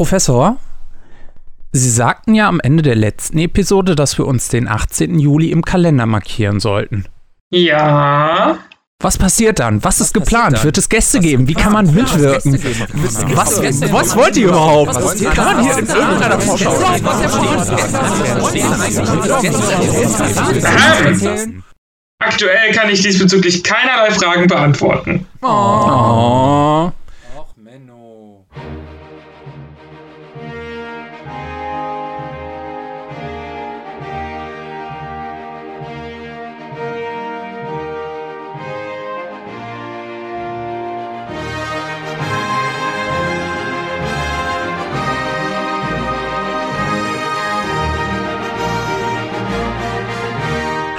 [0.00, 0.56] Professor,
[1.72, 5.18] Sie sagten ja am Ende der letzten Episode, dass wir uns den 18.
[5.18, 7.04] Juli im Kalender markieren sollten.
[7.50, 8.56] Ja.
[8.98, 9.84] Was passiert dann?
[9.84, 10.56] Was, was ist geplant?
[10.56, 10.64] Dann?
[10.64, 11.48] Wird es Gäste was geben?
[11.48, 12.54] Wie kann man mitwirken?
[13.34, 14.94] Was, was, was wollt ihr überhaupt?
[14.94, 16.74] Was kann man hier in irgendeiner Vorschau
[22.20, 25.26] Aktuell kann ich diesbezüglich keinerlei Fragen beantworten.
[25.42, 26.90] Oh.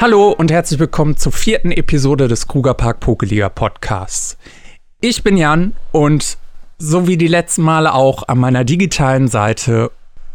[0.02, 4.36] Hallo und herzlich willkommen zur vierten Episode des Kruger Park Pokeliga Podcasts.
[5.00, 6.40] Ich bin Jan und
[6.80, 9.92] so wie die letzten Male auch an meiner digitalen Seite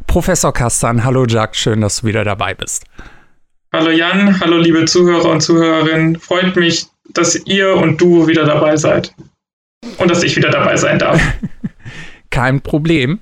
[0.07, 1.03] Professor Kastan.
[1.03, 2.85] Hallo Jack, schön, dass du wieder dabei bist.
[3.73, 6.21] Hallo Jan, hallo liebe Zuhörer und Zuhörerinnen.
[6.21, 9.13] Freut mich, dass ihr und du wieder dabei seid.
[9.99, 11.21] Und dass ich wieder dabei sein darf.
[12.31, 13.19] Kein Problem.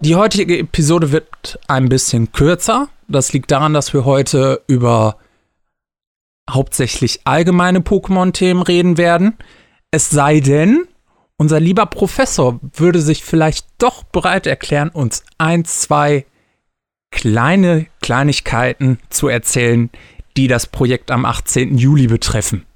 [0.00, 2.88] Die heutige Episode wird ein bisschen kürzer.
[3.06, 5.16] Das liegt daran, dass wir heute über
[6.54, 9.34] hauptsächlich allgemeine Pokémon-Themen reden werden.
[9.90, 10.84] Es sei denn,
[11.36, 16.26] unser lieber Professor würde sich vielleicht doch bereit erklären, uns ein, zwei
[17.10, 19.90] kleine Kleinigkeiten zu erzählen,
[20.36, 21.76] die das Projekt am 18.
[21.76, 22.66] Juli betreffen.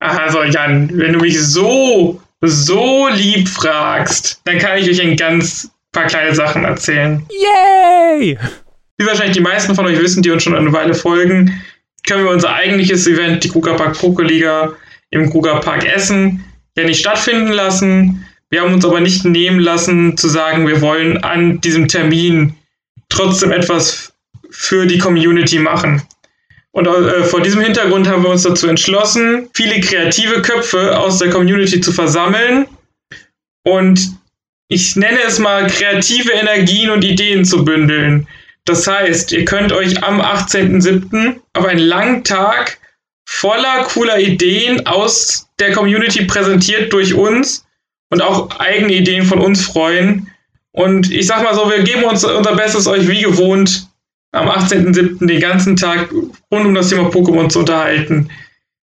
[0.00, 5.70] Also Jan, wenn du mich so, so lieb fragst, dann kann ich euch ein ganz
[5.92, 7.24] paar kleine Sachen erzählen.
[7.30, 8.38] Yay!
[8.96, 11.60] Wie wahrscheinlich die meisten von euch wissen, die uns schon eine Weile folgen,
[12.06, 14.72] können wir unser eigentliches Event, die Kruger Park Pokerliga
[15.10, 16.44] im Kruger Park Essen,
[16.76, 18.26] ja nicht stattfinden lassen.
[18.50, 22.54] Wir haben uns aber nicht nehmen lassen zu sagen, wir wollen an diesem Termin
[23.08, 24.12] trotzdem etwas
[24.50, 26.02] für die Community machen.
[26.72, 31.30] Und äh, vor diesem Hintergrund haben wir uns dazu entschlossen, viele kreative Köpfe aus der
[31.30, 32.66] Community zu versammeln
[33.64, 34.10] und
[34.68, 38.26] ich nenne es mal kreative Energien und Ideen zu bündeln.
[38.64, 41.40] Das heißt, ihr könnt euch am 18.07.
[41.52, 42.78] auf einen langen Tag
[43.26, 47.66] voller cooler Ideen aus der Community präsentiert durch uns
[48.10, 50.30] und auch eigene Ideen von uns freuen.
[50.72, 53.88] Und ich sag mal so, wir geben uns unser Bestes, euch wie gewohnt
[54.32, 55.26] am 18.07.
[55.26, 58.30] den ganzen Tag rund um das Thema Pokémon zu unterhalten.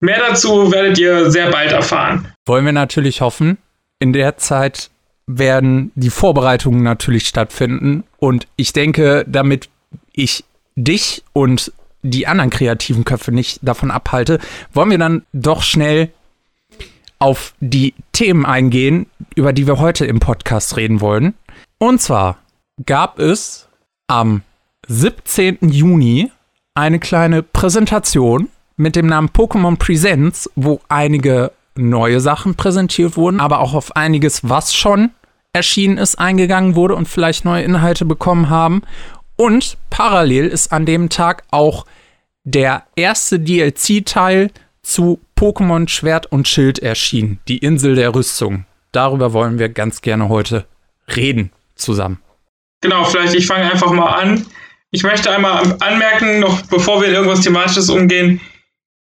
[0.00, 2.32] Mehr dazu werdet ihr sehr bald erfahren.
[2.46, 3.58] Wollen wir natürlich hoffen.
[4.00, 4.90] In der Zeit
[5.28, 8.02] werden die Vorbereitungen natürlich stattfinden.
[8.18, 9.68] Und ich denke, damit
[10.12, 10.44] ich
[10.74, 11.72] dich und
[12.02, 14.38] die anderen kreativen Köpfe nicht davon abhalte,
[14.72, 16.10] wollen wir dann doch schnell
[17.18, 21.34] auf die Themen eingehen, über die wir heute im Podcast reden wollen.
[21.78, 22.38] Und zwar
[22.86, 23.68] gab es
[24.06, 24.42] am
[24.86, 25.58] 17.
[25.62, 26.30] Juni
[26.74, 33.58] eine kleine Präsentation mit dem Namen Pokémon Presents, wo einige neue Sachen präsentiert wurden, aber
[33.60, 35.10] auch auf einiges, was schon
[35.58, 38.82] erschienen ist, eingegangen wurde und vielleicht neue Inhalte bekommen haben.
[39.36, 41.84] Und parallel ist an dem Tag auch
[42.44, 44.50] der erste DLC-Teil
[44.82, 48.64] zu Pokémon Schwert und Schild erschienen, die Insel der Rüstung.
[48.92, 50.64] Darüber wollen wir ganz gerne heute
[51.14, 52.20] reden zusammen.
[52.80, 54.46] Genau, vielleicht ich fange einfach mal an.
[54.92, 58.40] Ich möchte einmal anmerken, noch bevor wir in irgendwas Thematisches umgehen.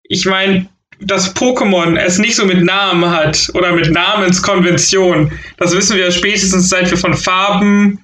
[0.03, 0.69] Ich meine,
[1.05, 6.69] dass Pokémon es nicht so mit Namen hat oder mit Namenskonvention, das wissen wir spätestens
[6.69, 7.99] seit wir von Farben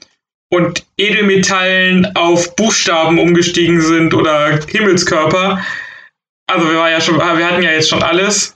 [0.51, 5.63] und Edelmetallen auf Buchstaben umgestiegen sind oder Himmelskörper.
[6.47, 8.55] Also wir, ja schon, wir hatten ja jetzt schon alles.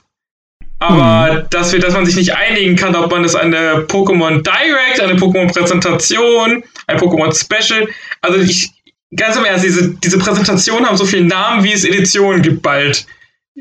[0.80, 1.46] Aber hm.
[1.50, 5.14] dass, wir, dass man sich nicht einigen kann, ob man es eine Pokémon Direct, eine
[5.14, 7.88] Pokémon Präsentation, ein Pokémon Special.
[8.20, 8.72] Also ich,
[9.14, 13.06] ganz im Ernst, diese, diese Präsentationen haben so viele Namen, wie es Editionen gibt bald.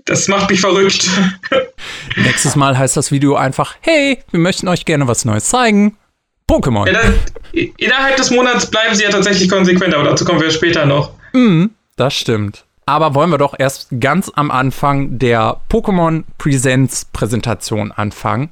[0.05, 1.07] Das macht mich verrückt.
[2.15, 5.97] Nächstes Mal heißt das Video einfach, hey, wir möchten euch gerne was Neues zeigen.
[6.49, 6.87] Pokémon.
[6.87, 7.15] Ja, dann,
[7.77, 11.11] innerhalb des Monats bleiben sie ja tatsächlich konsequent, aber dazu kommen wir später noch.
[11.33, 12.65] Mm, das stimmt.
[12.85, 18.49] Aber wollen wir doch erst ganz am Anfang der Pokémon Presents Präsentation anfangen.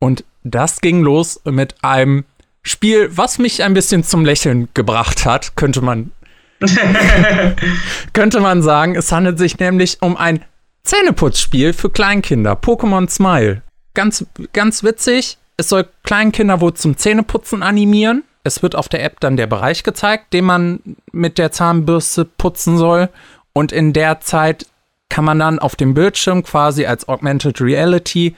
[0.00, 2.24] Und das ging los mit einem
[2.62, 6.10] Spiel, was mich ein bisschen zum Lächeln gebracht hat, könnte man
[8.12, 8.94] könnte man sagen.
[8.94, 10.44] Es handelt sich nämlich um ein
[10.82, 13.62] Zähneputzspiel für Kleinkinder, Pokémon Smile.
[13.94, 15.38] Ganz, ganz witzig.
[15.56, 18.24] Es soll Kleinkinder wohl zum Zähneputzen animieren.
[18.44, 20.80] Es wird auf der App dann der Bereich gezeigt, den man
[21.12, 23.10] mit der Zahnbürste putzen soll.
[23.52, 24.66] Und in der Zeit
[25.10, 28.34] kann man dann auf dem Bildschirm quasi als Augmented Reality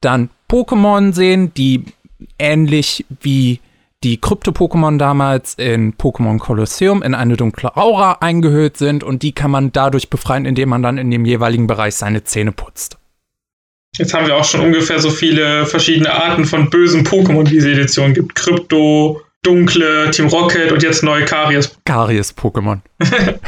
[0.00, 1.84] dann Pokémon sehen, die
[2.38, 3.60] ähnlich wie
[4.04, 9.50] die Krypto-Pokémon damals in Pokémon Colosseum in eine dunkle Aura eingehüllt sind und die kann
[9.50, 12.98] man dadurch befreien, indem man dann in dem jeweiligen Bereich seine Zähne putzt.
[13.96, 17.72] Jetzt haben wir auch schon ungefähr so viele verschiedene Arten von bösen Pokémon, die diese
[17.72, 18.34] Edition gibt.
[18.34, 21.74] Krypto, Dunkle, Team Rocket und jetzt neue Karies.
[21.86, 22.80] Karies-Pokémon.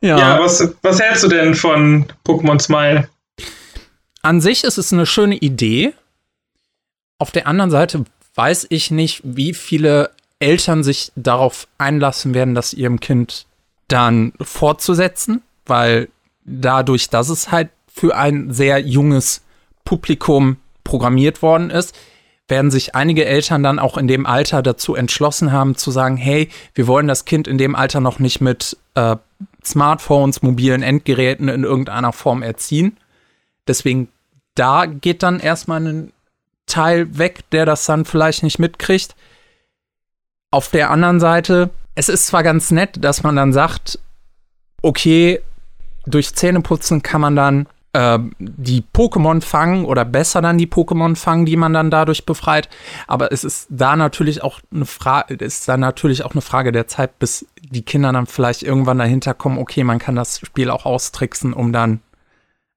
[0.00, 3.08] ja, ja was, was hältst du denn von Pokémon Smile?
[4.22, 5.92] An sich ist es eine schöne Idee.
[7.18, 8.04] Auf der anderen Seite
[8.36, 13.46] weiß ich nicht, wie viele Eltern sich darauf einlassen werden, das ihrem Kind
[13.88, 16.08] dann fortzusetzen, weil
[16.44, 19.42] dadurch, dass es halt für ein sehr junges
[19.84, 21.96] Publikum programmiert worden ist,
[22.48, 26.48] werden sich einige Eltern dann auch in dem Alter dazu entschlossen haben, zu sagen, hey,
[26.74, 29.16] wir wollen das Kind in dem Alter noch nicht mit äh,
[29.64, 32.98] Smartphones, mobilen Endgeräten in irgendeiner Form erziehen.
[33.66, 34.08] Deswegen,
[34.54, 36.12] da geht dann erstmal ein
[36.66, 39.14] Teil weg, der das dann vielleicht nicht mitkriegt.
[40.50, 43.98] Auf der anderen Seite, es ist zwar ganz nett, dass man dann sagt,
[44.82, 45.40] okay,
[46.06, 51.46] durch Zähneputzen kann man dann äh, die Pokémon fangen oder besser dann die Pokémon fangen,
[51.46, 52.68] die man dann dadurch befreit.
[53.06, 56.86] Aber es ist da natürlich auch eine Frage, ist da natürlich auch eine Frage der
[56.86, 60.84] Zeit, bis die Kinder dann vielleicht irgendwann dahinter kommen, okay, man kann das Spiel auch
[60.84, 62.00] austricksen, um dann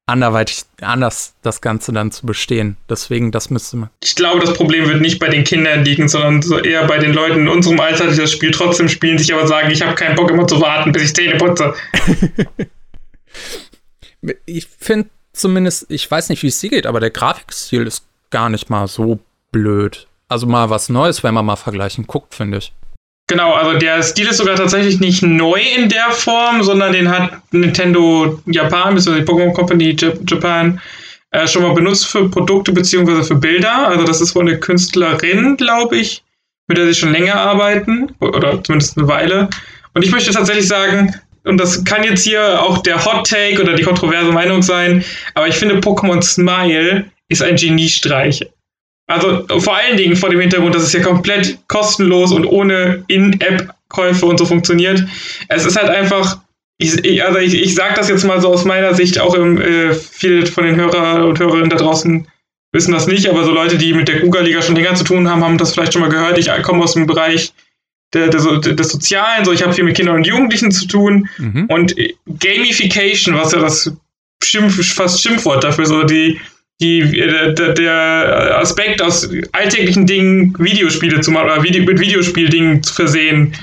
[0.09, 2.77] anderweitig anders das Ganze dann zu bestehen.
[2.89, 3.89] Deswegen, das müsste man.
[4.03, 7.13] Ich glaube, das Problem wird nicht bei den Kindern liegen, sondern so eher bei den
[7.13, 10.15] Leuten in unserem Alter, die das Spiel trotzdem spielen, sich aber sagen, ich habe keinen
[10.15, 11.73] Bock immer zu warten, bis ich Zähne putze.
[14.45, 18.49] ich finde zumindest, ich weiß nicht, wie es dir geht, aber der Grafikstil ist gar
[18.49, 19.19] nicht mal so
[19.51, 20.07] blöd.
[20.27, 22.73] Also mal was Neues, wenn man mal vergleichen guckt, finde ich.
[23.29, 27.31] Genau, also der Stil ist sogar tatsächlich nicht neu in der Form, sondern den hat
[27.51, 29.21] Nintendo Japan, bzw.
[29.21, 29.95] Pokémon Company
[30.27, 30.81] Japan,
[31.29, 33.21] äh, schon mal benutzt für Produkte bzw.
[33.21, 33.87] für Bilder.
[33.87, 36.23] Also das ist wohl eine Künstlerin, glaube ich,
[36.67, 39.47] mit der sie schon länger arbeiten, oder zumindest eine Weile.
[39.93, 43.75] Und ich möchte tatsächlich sagen, und das kann jetzt hier auch der Hot Take oder
[43.75, 45.05] die kontroverse Meinung sein,
[45.35, 48.43] aber ich finde Pokémon Smile ist ein Geniestreich.
[49.09, 54.23] Also vor allen Dingen vor dem Hintergrund, dass es ja komplett kostenlos und ohne In-App-Käufe
[54.23, 55.03] und so funktioniert.
[55.47, 56.37] Es ist halt einfach,
[56.77, 59.95] ich, also ich, ich sage das jetzt mal so aus meiner Sicht, auch im, äh,
[59.95, 62.27] viele von den Hörer und Hörerinnen da draußen
[62.71, 65.43] wissen das nicht, aber so Leute, die mit der Kuga-Liga schon länger zu tun haben,
[65.43, 66.37] haben das vielleicht schon mal gehört.
[66.37, 67.51] Ich komme aus dem Bereich
[68.13, 71.65] der, der, des Sozialen, so ich habe viel mit Kindern und Jugendlichen zu tun mhm.
[71.67, 71.95] und
[72.39, 73.91] Gamification, was ja das
[74.43, 76.39] Schimpf, fast Schimpfwort dafür, so die,
[76.81, 82.93] die, der, der Aspekt aus alltäglichen Dingen Videospiele zu machen oder Video, mit Videospieldingen zu
[82.93, 83.53] versehen,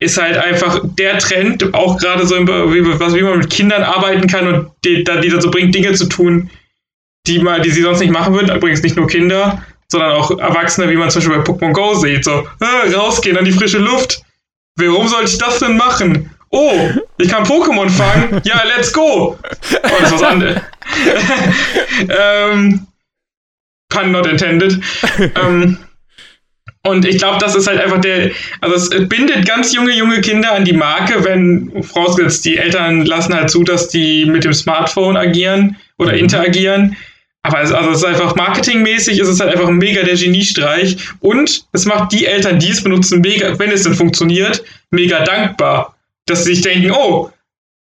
[0.00, 4.26] ist halt einfach der Trend, auch gerade so, wie, was, wie man mit Kindern arbeiten
[4.26, 6.50] kann und die, die dazu bringt, Dinge zu tun,
[7.26, 8.54] die, man, die sie sonst nicht machen würden.
[8.54, 12.24] Übrigens nicht nur Kinder, sondern auch Erwachsene, wie man zum Beispiel bei Pokémon Go sieht.
[12.24, 14.22] So, äh, rausgehen an die frische Luft.
[14.76, 16.30] Warum sollte ich das denn machen?
[16.54, 18.40] Oh, ich kann Pokémon fangen.
[18.44, 19.36] Ja, let's go.
[19.36, 19.38] Oh,
[19.98, 20.60] das ist was anderes.
[22.08, 22.86] ähm,
[23.88, 24.78] pun not intended.
[25.18, 25.78] ähm,
[26.84, 28.30] und ich glaube, das ist halt einfach der,
[28.60, 33.34] also es bindet ganz junge, junge Kinder an die Marke, wenn, vorausgesetzt, die Eltern lassen
[33.34, 36.18] halt zu, dass die mit dem Smartphone agieren oder mhm.
[36.18, 36.96] interagieren.
[37.42, 40.98] Aber es, also es ist einfach marketingmäßig, ist es halt einfach ein mega der Geniestreich.
[41.18, 45.93] Und es macht die Eltern, die es benutzen, mega, wenn es denn funktioniert, mega dankbar.
[46.26, 47.30] Dass sie sich denken, oh,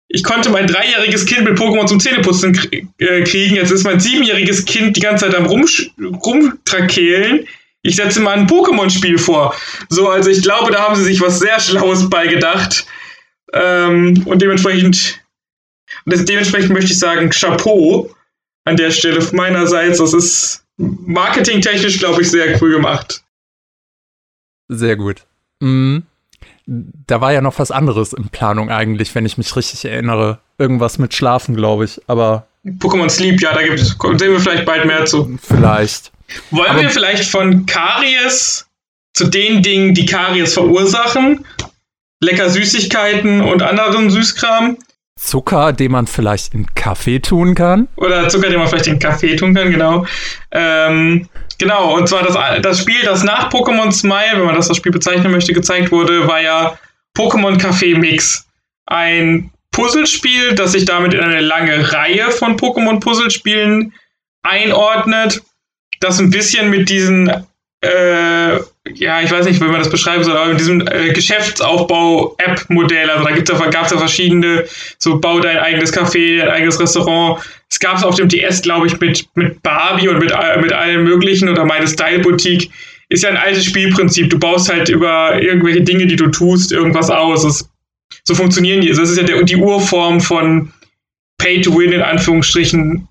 [0.09, 2.57] ich konnte mein dreijähriges Kind mit Pokémon zum Zähneputzen
[2.97, 7.45] äh, kriegen, jetzt ist mein siebenjähriges Kind die ganze Zeit am rumtrakehlen.
[7.81, 9.55] Ich setze mal ein Pokémon-Spiel vor.
[9.89, 12.85] So, also ich glaube, da haben sie sich was sehr Schlaues beigedacht.
[13.53, 15.21] Ähm, und dementsprechend,
[16.05, 18.13] dementsprechend möchte ich sagen, Chapeau
[18.65, 19.99] an der Stelle meinerseits.
[19.99, 23.23] Das ist marketingtechnisch, glaube ich, sehr cool gemacht.
[24.69, 25.25] Sehr gut.
[25.61, 26.03] Mhm.
[26.67, 30.39] Da war ja noch was anderes in Planung eigentlich, wenn ich mich richtig erinnere.
[30.57, 32.47] Irgendwas mit Schlafen, glaube ich, aber.
[32.65, 35.37] Pokémon Sleep, ja, da gibt es, sehen wir vielleicht bald mehr zu.
[35.41, 36.11] Vielleicht.
[36.51, 38.67] Wollen aber wir vielleicht von Karies
[39.13, 41.45] zu den Dingen, die Karies verursachen?
[42.19, 44.77] Lecker Süßigkeiten und anderen Süßkram
[45.17, 47.87] Zucker, den man vielleicht in Kaffee tun kann.
[47.97, 50.05] Oder Zucker, den man vielleicht in Kaffee tun kann, genau.
[50.51, 54.77] Ähm, genau, und zwar das, das Spiel, das nach Pokémon Smile, wenn man das das
[54.77, 56.77] Spiel bezeichnen möchte, gezeigt wurde, war ja
[57.17, 58.47] Pokémon Café Mix.
[58.85, 63.93] Ein Puzzlespiel, das sich damit in eine lange Reihe von Pokémon-Puzzlespielen
[64.43, 65.43] einordnet,
[65.99, 67.29] das ein bisschen mit diesen
[67.81, 68.59] äh,
[68.95, 73.23] ja, ich weiß nicht, wie man das beschreiben soll, aber mit diesem äh, Geschäftsaufbau-App-Modell, also
[73.23, 74.65] da gibt's ja, gab es ja verschiedene,
[74.97, 77.41] so bau dein eigenes Café, dein eigenes Restaurant.
[77.69, 80.73] Es gab es auf dem DS, glaube ich, mit, mit Barbie und mit, äh, mit
[80.73, 82.69] allen möglichen oder meine Style-Boutique.
[83.09, 84.29] ist ja ein altes Spielprinzip.
[84.29, 87.43] Du baust halt über irgendwelche Dinge, die du tust, irgendwas aus.
[87.43, 87.69] Das,
[88.23, 88.89] so funktionieren die.
[88.89, 90.71] Das ist ja der, die Urform von
[91.37, 93.07] Pay-to-Win in Anführungsstrichen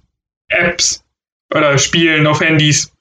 [0.49, 1.03] Apps
[1.55, 2.93] oder Spielen auf Handys.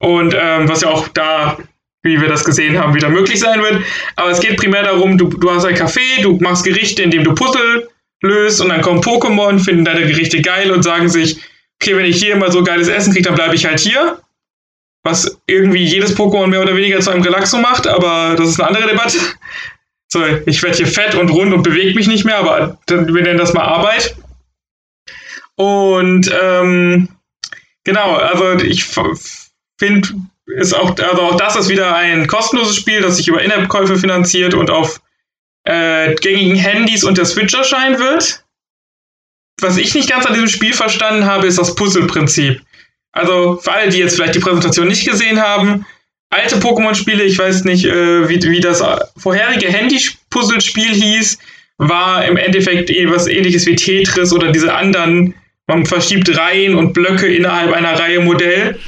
[0.00, 1.58] Und ähm, was ja auch da,
[2.02, 3.82] wie wir das gesehen haben, wieder möglich sein wird.
[4.16, 7.34] Aber es geht primär darum, du, du hast ein Café, du machst Gerichte, indem du
[7.34, 7.88] Puzzle
[8.22, 11.38] löst und dann kommen Pokémon, finden deine Gerichte geil und sagen sich,
[11.80, 14.20] okay, wenn ich hier immer so geiles Essen kriege, dann bleibe ich halt hier.
[15.04, 18.68] Was irgendwie jedes Pokémon mehr oder weniger zu einem Relaxo macht, aber das ist eine
[18.68, 19.18] andere Debatte.
[20.10, 23.36] So, ich werde hier fett und rund und bewege mich nicht mehr, aber wir nennen
[23.36, 24.16] das mal Arbeit.
[25.54, 27.10] Und ähm,
[27.84, 28.86] genau, also ich
[29.78, 30.08] finde,
[30.56, 34.54] ist auch, also auch das ist wieder ein kostenloses Spiel, das sich über In-App-Käufe finanziert
[34.54, 35.00] und auf
[35.64, 38.42] äh, gängigen Handys und der Switch erscheinen wird.
[39.60, 42.62] Was ich nicht ganz an diesem Spiel verstanden habe, ist das Puzzle-Prinzip.
[43.12, 45.84] Also für alle, die jetzt vielleicht die Präsentation nicht gesehen haben,
[46.30, 48.82] alte Pokémon-Spiele, ich weiß nicht, äh, wie, wie das
[49.16, 51.38] vorherige Handy-Puzzle-Spiel hieß,
[51.78, 55.34] war im Endeffekt etwas ähnliches wie Tetris oder diese anderen,
[55.66, 58.78] man verschiebt Reihen und Blöcke innerhalb einer Reihe Modell.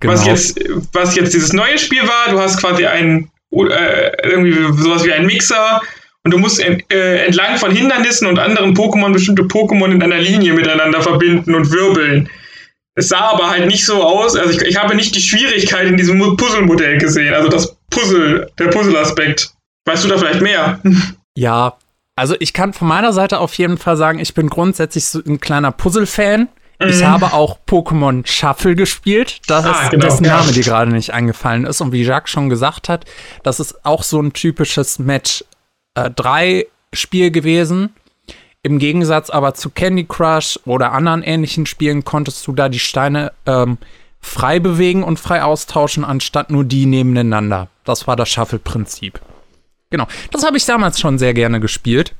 [0.00, 0.12] Genau.
[0.12, 0.60] Was, jetzt,
[0.92, 5.26] was jetzt dieses neue Spiel war, du hast quasi ein, äh, irgendwie sowas wie ein
[5.26, 5.80] Mixer
[6.24, 10.18] und du musst ent, äh, entlang von Hindernissen und anderen Pokémon bestimmte Pokémon in einer
[10.18, 12.28] Linie miteinander verbinden und wirbeln.
[12.94, 15.96] Es sah aber halt nicht so aus, also ich, ich habe nicht die Schwierigkeit in
[15.96, 19.52] diesem Puzzle-Modell gesehen, also das Puzzle, der Puzzle-Aspekt.
[19.86, 20.80] Weißt du da vielleicht mehr?
[21.36, 21.76] Ja,
[22.16, 25.38] also ich kann von meiner Seite auf jeden Fall sagen, ich bin grundsätzlich so ein
[25.38, 26.48] kleiner Puzzle-Fan.
[26.80, 27.06] Ich mhm.
[27.06, 29.40] habe auch Pokémon Shuffle gespielt.
[29.48, 31.80] Das ah, ist genau, dessen Name, die gerade nicht eingefallen ist.
[31.80, 33.04] Und wie Jacques schon gesagt hat,
[33.42, 35.44] das ist auch so ein typisches Match
[35.94, 37.90] 3 äh, Spiel gewesen.
[38.62, 43.32] Im Gegensatz aber zu Candy Crush oder anderen ähnlichen Spielen konntest du da die Steine
[43.46, 43.78] ähm,
[44.20, 47.68] frei bewegen und frei austauschen, anstatt nur die nebeneinander.
[47.84, 49.20] Das war das Shuffle-Prinzip.
[49.90, 50.06] Genau.
[50.32, 52.14] Das habe ich damals schon sehr gerne gespielt,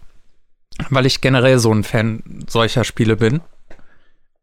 [0.91, 3.41] weil ich generell so ein Fan solcher Spiele bin.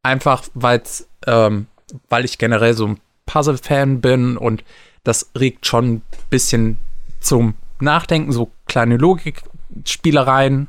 [0.06, 1.68] Einfach, weil's, ähm,
[2.10, 4.64] weil ich generell so ein Puzzle-Fan bin und
[5.04, 6.78] das regt schon ein bisschen
[7.20, 10.68] zum Nachdenken, so kleine Logikspielereien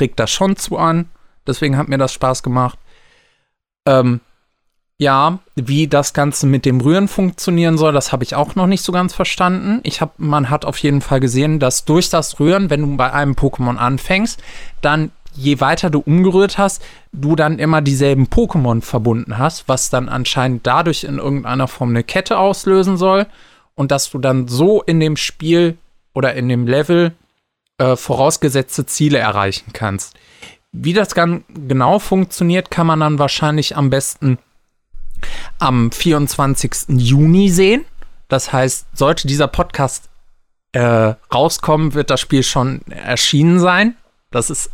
[0.00, 1.08] regt das schon zu an.
[1.46, 2.78] Deswegen hat mir das Spaß gemacht.
[3.86, 4.20] Ähm,
[5.00, 8.82] ja, wie das Ganze mit dem Rühren funktionieren soll, das habe ich auch noch nicht
[8.82, 9.80] so ganz verstanden.
[9.84, 13.12] Ich habe, man hat auf jeden Fall gesehen, dass durch das Rühren, wenn du bei
[13.12, 14.42] einem Pokémon anfängst,
[14.80, 20.08] dann je weiter du umgerührt hast, du dann immer dieselben Pokémon verbunden hast, was dann
[20.08, 23.26] anscheinend dadurch in irgendeiner Form eine Kette auslösen soll
[23.74, 25.78] und dass du dann so in dem Spiel
[26.12, 27.12] oder in dem Level
[27.78, 30.16] äh, vorausgesetzte Ziele erreichen kannst.
[30.72, 34.38] Wie das ganz genau funktioniert, kann man dann wahrscheinlich am besten
[35.58, 36.88] am 24.
[36.88, 37.84] Juni sehen.
[38.28, 40.10] Das heißt, sollte dieser Podcast
[40.72, 43.96] äh, rauskommen, wird das Spiel schon erschienen sein.
[44.30, 44.70] Das ist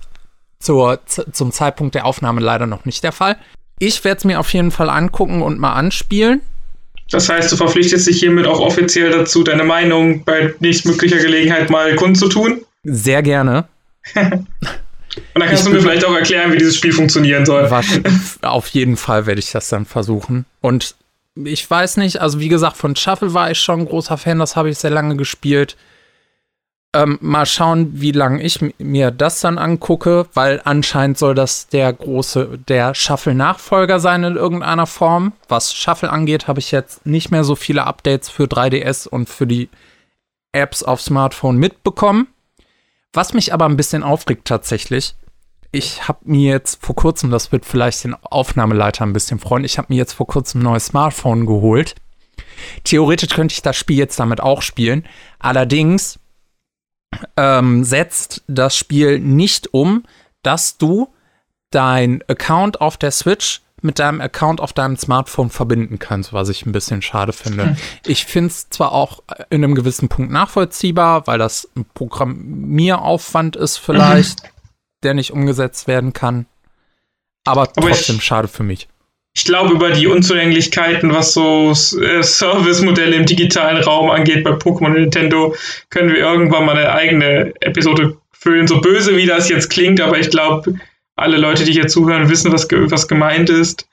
[0.64, 3.36] zur, zum Zeitpunkt der Aufnahme leider noch nicht der Fall.
[3.78, 6.40] Ich werde es mir auf jeden Fall angucken und mal anspielen.
[7.10, 11.94] Das heißt, du verpflichtest dich hiermit auch offiziell dazu, deine Meinung bei nächstmöglicher Gelegenheit mal
[11.96, 12.62] kundzutun?
[12.82, 13.66] Sehr gerne.
[14.14, 17.70] Und dann kannst ich du mir vielleicht auch erklären, wie dieses Spiel funktionieren soll.
[18.42, 20.44] auf jeden Fall werde ich das dann versuchen.
[20.60, 20.96] Und
[21.36, 24.56] ich weiß nicht, also wie gesagt, von Shuffle war ich schon ein großer Fan, das
[24.56, 25.76] habe ich sehr lange gespielt.
[26.94, 31.92] Ähm, mal schauen, wie lange ich mir das dann angucke, weil anscheinend soll das der
[31.92, 35.32] große, der Shuffle-Nachfolger sein in irgendeiner Form.
[35.48, 39.48] Was Shuffle angeht, habe ich jetzt nicht mehr so viele Updates für 3DS und für
[39.48, 39.70] die
[40.52, 42.28] Apps auf Smartphone mitbekommen.
[43.12, 45.16] Was mich aber ein bisschen aufregt tatsächlich,
[45.72, 49.78] ich habe mir jetzt vor kurzem, das wird vielleicht den Aufnahmeleiter ein bisschen freuen, ich
[49.78, 51.96] habe mir jetzt vor kurzem ein neues Smartphone geholt.
[52.84, 55.04] Theoretisch könnte ich das Spiel jetzt damit auch spielen.
[55.40, 56.20] Allerdings
[57.36, 60.04] ähm, setzt das Spiel nicht um,
[60.42, 61.08] dass du
[61.70, 66.64] dein Account auf der Switch mit deinem Account auf deinem Smartphone verbinden kannst, was ich
[66.64, 67.76] ein bisschen schade finde.
[68.06, 73.76] Ich finde es zwar auch in einem gewissen Punkt nachvollziehbar, weil das ein Programmieraufwand ist
[73.76, 74.48] vielleicht, mhm.
[75.02, 76.46] der nicht umgesetzt werden kann,
[77.44, 78.88] aber, aber trotzdem ich, schade für mich.
[79.36, 84.86] Ich glaube, über die Unzulänglichkeiten, was so äh, Service-Modelle im digitalen Raum angeht bei Pokémon
[84.86, 85.54] und Nintendo,
[85.90, 88.68] können wir irgendwann mal eine eigene Episode füllen.
[88.68, 90.74] So böse wie das jetzt klingt, aber ich glaube,
[91.16, 93.88] alle Leute, die hier zuhören, wissen, was, was gemeint ist.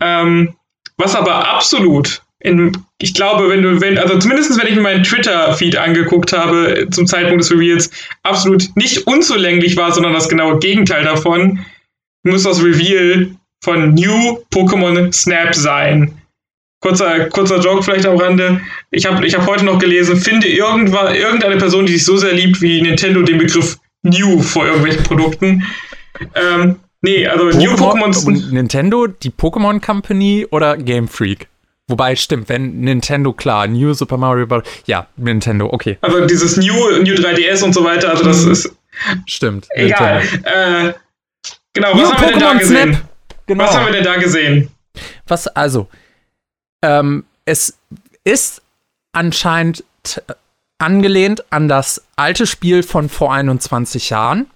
[0.00, 0.54] Ähm,
[0.98, 5.04] was aber absolut in, ich glaube, wenn du, wenn, also zumindest wenn ich mir meinen
[5.04, 7.90] Twitter-Feed angeguckt habe zum Zeitpunkt des Reveals,
[8.24, 11.64] absolut nicht unzulänglich war, sondern das genaue Gegenteil davon,
[12.24, 13.30] muss das Reveal
[13.62, 16.12] von New Pokémon Snap sein.
[16.80, 18.60] kurzer, kurzer Joke vielleicht am Rande.
[18.90, 22.32] Ich habe ich hab heute noch gelesen, finde irgendwann, irgendeine Person, die sich so sehr
[22.32, 25.64] liebt wie Nintendo den Begriff New vor irgendwelchen Produkten.
[26.34, 28.52] Ähm, nee, also Pokémon, New Pokémon.
[28.52, 31.46] Nintendo, die Pokémon Company oder Game Freak?
[31.88, 34.62] Wobei, stimmt, wenn Nintendo, klar, New Super Mario Bros.
[34.86, 35.98] Ja, Nintendo, okay.
[36.00, 38.52] Also dieses New, New 3DS und so weiter, also das mhm.
[38.52, 38.76] ist.
[39.26, 39.68] Stimmt.
[39.74, 40.22] Egal.
[40.42, 40.92] Äh,
[41.72, 42.98] genau, was New haben wir denn da gesehen?
[43.46, 43.64] Genau.
[43.64, 44.70] Was haben wir denn da gesehen?
[45.26, 45.88] Was, also,
[46.82, 47.78] ähm, es
[48.24, 48.62] ist
[49.12, 49.84] anscheinend
[50.78, 54.46] angelehnt an das alte Spiel von vor 21 Jahren.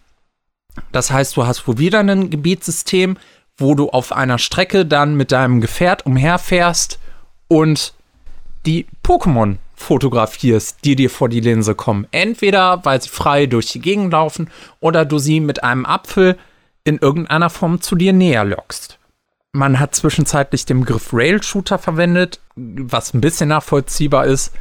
[0.93, 3.17] Das heißt, du hast wohl wieder ein Gebietssystem,
[3.57, 6.99] wo du auf einer Strecke dann mit deinem Gefährt umherfährst
[7.49, 7.95] und
[8.67, 12.07] die Pokémon fotografierst, die dir vor die Linse kommen.
[12.11, 14.51] Entweder weil sie frei durch die Gegend laufen
[14.81, 16.37] oder du sie mit einem Apfel
[16.87, 18.99] in irgendeiner Form zu dir näher lockst.
[19.53, 24.53] Man hat zwischenzeitlich den Begriff Rail-Shooter verwendet, was ein bisschen nachvollziehbar ist.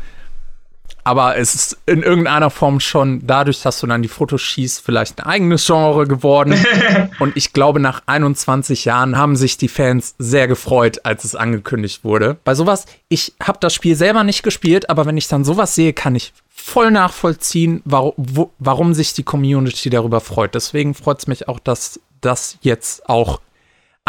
[1.04, 5.20] Aber es ist in irgendeiner Form schon dadurch, dass du dann die Fotos schießt, vielleicht
[5.20, 6.56] ein eigenes Genre geworden.
[7.20, 12.04] Und ich glaube, nach 21 Jahren haben sich die Fans sehr gefreut, als es angekündigt
[12.04, 12.38] wurde.
[12.44, 15.94] Bei sowas, ich habe das Spiel selber nicht gespielt, aber wenn ich dann sowas sehe,
[15.94, 20.56] kann ich voll nachvollziehen, warum, wo, warum sich die Community darüber freut.
[20.56, 23.40] Deswegen freut es mich auch, dass das jetzt auch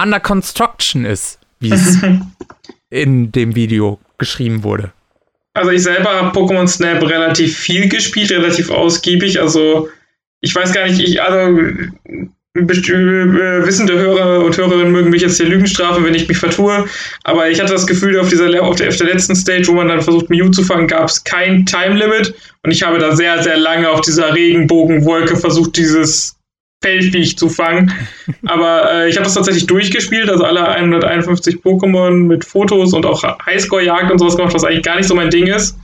[0.00, 1.98] under construction ist, wie es
[2.90, 4.92] in dem Video geschrieben wurde.
[5.54, 9.40] Also ich selber habe Pokémon Snap relativ viel gespielt, relativ ausgiebig.
[9.40, 9.88] Also
[10.40, 11.58] ich weiß gar nicht, ich, also
[12.54, 16.86] wissende Hörer und Hörerinnen mögen mich jetzt hier Lügen strafen, wenn ich mich vertue.
[17.24, 19.88] Aber ich hatte das Gefühl, auf dieser auf der, auf der letzten Stage, wo man
[19.88, 22.34] dann versucht, Mew zu fangen, gab es kein Time Limit.
[22.62, 26.35] Und ich habe da sehr, sehr lange auf dieser Regenbogenwolke versucht, dieses
[26.82, 27.92] Feldviech zu fangen.
[28.46, 33.22] Aber äh, ich habe das tatsächlich durchgespielt, also alle 151 Pokémon mit Fotos und auch
[33.46, 35.78] Highscore-Jagd und sowas gemacht, was eigentlich gar nicht so mein Ding ist.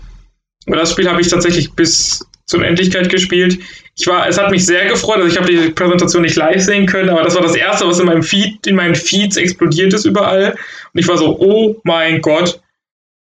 [0.66, 3.58] Aber das Spiel habe ich tatsächlich bis zur Unendlichkeit gespielt.
[3.96, 6.86] Ich war, es hat mich sehr gefreut, also ich habe die Präsentation nicht live sehen
[6.86, 10.04] können, aber das war das erste, was in meinem Feed, in meinen Feeds explodiert ist
[10.04, 10.52] überall.
[10.92, 12.60] Und ich war so, oh mein Gott.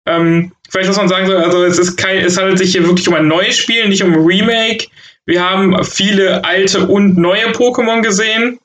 [0.07, 3.09] Ähm, vielleicht, was man sagen soll, also es ist kein, es handelt sich hier wirklich
[3.09, 4.87] um ein neues Spiel, nicht um ein Remake.
[5.29, 8.59] Wir haben viele alte und neue Pokémon gesehen.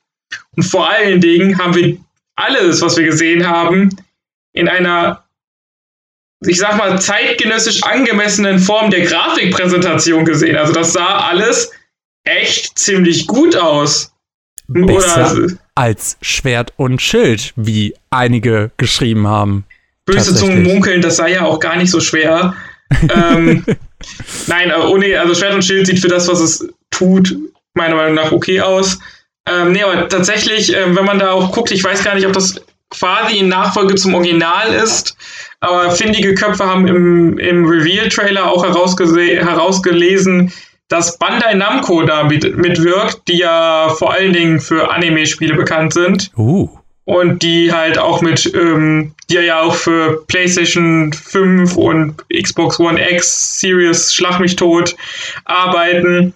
[0.55, 1.97] Und vor allen Dingen haben wir
[2.37, 3.89] alles, was wir gesehen haben,
[4.53, 5.25] in einer,
[6.39, 10.55] ich sag mal, zeitgenössisch angemessenen Form der Grafikpräsentation gesehen.
[10.55, 11.69] Also das sah alles
[12.23, 14.13] echt ziemlich gut aus.
[14.69, 19.65] Besser Oder, als Schwert und Schild, wie einige geschrieben haben.
[20.05, 22.55] Böse Zungen munkeln, das sei ja auch gar nicht so schwer.
[23.13, 23.65] ähm,
[24.47, 27.35] Nein, ohne, also Schwert und Schild sieht für das, was es tut,
[27.73, 28.99] meiner Meinung nach okay aus.
[29.49, 32.33] Ähm, nee, aber tatsächlich, ähm, wenn man da auch guckt, ich weiß gar nicht, ob
[32.33, 35.17] das quasi in Nachfolge zum Original ist,
[35.59, 40.53] aber findige Köpfe haben im, im Reveal-Trailer auch herausgelesen,
[40.89, 46.31] dass Bandai Namco da mit, mitwirkt, die ja vor allen Dingen für Anime-Spiele bekannt sind.
[46.37, 46.69] Uh
[47.05, 52.99] und die halt auch mit, ähm, die ja auch für PlayStation 5 und Xbox One
[53.11, 54.95] X Series Schlag mich tot
[55.45, 56.33] arbeiten,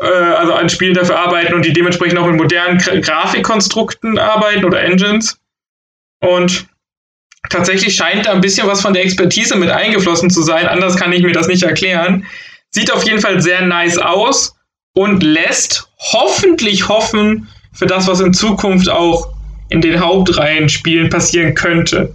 [0.00, 4.82] äh, also an Spielen dafür arbeiten und die dementsprechend auch mit modernen Grafikkonstrukten arbeiten oder
[4.82, 5.38] Engines.
[6.20, 6.66] Und
[7.48, 11.12] tatsächlich scheint da ein bisschen was von der Expertise mit eingeflossen zu sein, anders kann
[11.12, 12.26] ich mir das nicht erklären.
[12.70, 14.54] Sieht auf jeden Fall sehr nice aus
[14.94, 19.39] und lässt hoffentlich hoffen für das, was in Zukunft auch
[19.70, 22.14] in den Hauptreihen Spielen passieren könnte.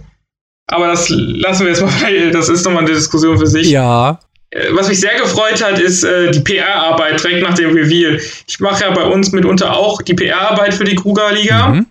[0.68, 3.70] Aber das lassen wir jetzt mal, weil das ist nochmal eine Diskussion für sich.
[3.70, 4.18] Ja.
[4.50, 8.20] Äh, was mich sehr gefreut hat, ist äh, die PR-Arbeit direkt nach dem Reveal.
[8.46, 11.68] Ich mache ja bei uns mitunter auch die PR-Arbeit für die Kruger-Liga.
[11.68, 11.86] Mhm.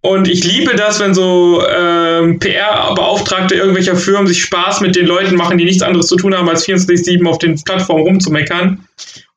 [0.00, 5.34] Und ich liebe das, wenn so ähm, PR-Beauftragte irgendwelcher Firmen sich Spaß mit den Leuten
[5.34, 8.84] machen, die nichts anderes zu tun haben, als 24-7 auf den Plattformen rumzumeckern.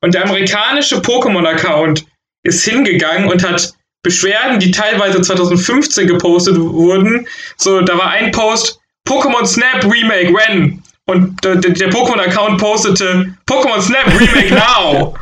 [0.01, 2.05] Und der amerikanische Pokémon-Account
[2.43, 3.73] ist hingegangen und hat
[4.03, 7.27] Beschwerden, die teilweise 2015 gepostet wurden.
[7.57, 10.81] So, da war ein Post, Pokémon Snap Remake when?
[11.05, 15.15] Und der, der Pokémon-Account postete Pokémon Snap Remake now.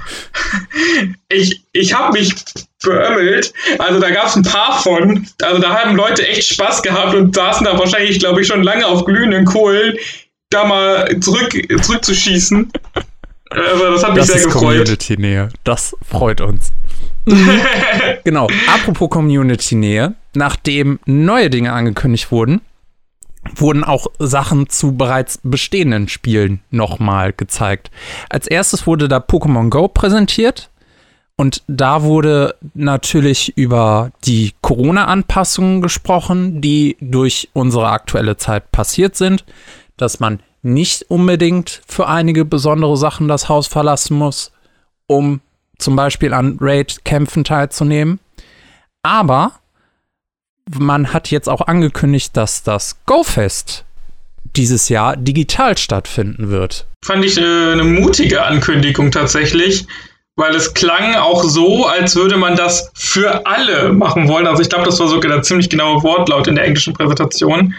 [1.30, 2.36] ich ich habe mich
[2.84, 3.54] beömmelt.
[3.80, 5.28] Also da gab es ein paar von.
[5.42, 8.86] Also da haben Leute echt Spaß gehabt und saßen da wahrscheinlich, glaube ich, schon lange
[8.86, 9.98] auf glühenden Kohlen,
[10.50, 12.72] da mal zurück, zurückzuschießen.
[13.50, 14.78] Also das hat mich das sehr ist gefreut.
[14.78, 15.50] Community-Nähe.
[15.64, 16.72] Das freut uns.
[18.24, 18.48] genau.
[18.68, 22.62] Apropos Community-Nähe, nachdem neue Dinge angekündigt wurden,
[23.56, 27.92] wurden auch Sachen zu bereits bestehenden Spielen nochmal gezeigt.
[28.30, 30.70] Als erstes wurde da Pokémon Go präsentiert.
[31.36, 39.46] Und da wurde natürlich über die Corona-Anpassungen gesprochen, die durch unsere aktuelle Zeit passiert sind,
[39.96, 44.52] dass man nicht unbedingt für einige besondere Sachen das Haus verlassen muss,
[45.08, 45.40] um
[45.80, 48.20] zum Beispiel an Raid-Kämpfen teilzunehmen.
[49.02, 49.54] Aber
[50.78, 53.86] man hat jetzt auch angekündigt, dass das GoFest
[54.56, 56.88] dieses Jahr digital stattfinden wird.
[57.04, 59.88] Fand ich äh, eine mutige Ankündigung tatsächlich,
[60.36, 64.48] weil es klang auch so, als würde man das für alle machen wollen.
[64.48, 67.76] Also ich glaube, das war sogar der ziemlich genaue Wortlaut in der englischen Präsentation.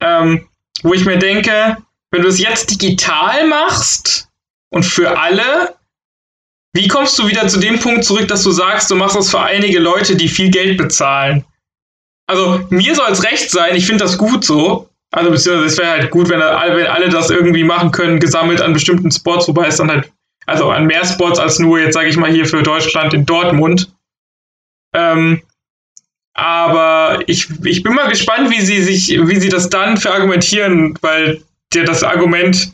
[0.00, 0.46] Ähm,
[0.82, 1.76] wo ich mir denke,
[2.10, 4.28] wenn du es jetzt digital machst
[4.70, 5.74] und für alle,
[6.74, 9.40] wie kommst du wieder zu dem Punkt zurück, dass du sagst, du machst das für
[9.40, 11.44] einige Leute, die viel Geld bezahlen?
[12.26, 14.88] Also mir soll es recht sein, ich finde das gut so.
[15.12, 18.60] Also beziehungsweise es wäre halt gut, wenn alle, wenn alle das irgendwie machen können, gesammelt
[18.60, 20.10] an bestimmten Spots, wobei es dann halt,
[20.46, 23.92] also an mehr Spots als nur jetzt sage ich mal hier für Deutschland in Dortmund.
[24.92, 25.42] Ähm,
[26.34, 31.40] aber ich, ich bin mal gespannt, wie sie sich, wie sie das dann verargumentieren, weil
[31.72, 32.73] der, das Argument,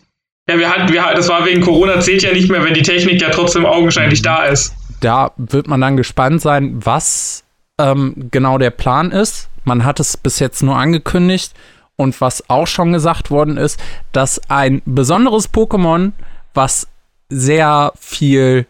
[0.50, 3.20] ja, wir hatten, wir, das war wegen Corona, zählt ja nicht mehr, wenn die Technik
[3.20, 4.74] ja trotzdem augenscheinlich da ist.
[5.00, 7.44] Da wird man dann gespannt sein, was
[7.78, 9.48] ähm, genau der Plan ist.
[9.64, 11.54] Man hat es bis jetzt nur angekündigt.
[11.96, 13.78] Und was auch schon gesagt worden ist,
[14.12, 16.12] dass ein besonderes Pokémon,
[16.54, 16.88] was
[17.28, 18.64] sehr viel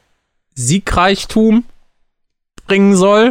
[0.57, 1.63] Siegreichtum
[2.67, 3.31] bringen soll.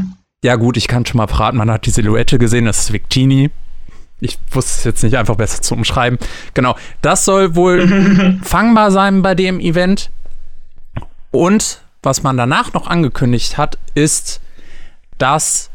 [0.44, 3.50] ja, gut, ich kann schon mal verraten, man hat die Silhouette gesehen, das ist Victini.
[4.20, 6.18] Ich wusste es jetzt nicht einfach besser zu umschreiben.
[6.54, 10.10] Genau, das soll wohl fangbar sein bei dem Event.
[11.30, 14.40] Und was man danach noch angekündigt hat, ist,
[15.18, 15.70] dass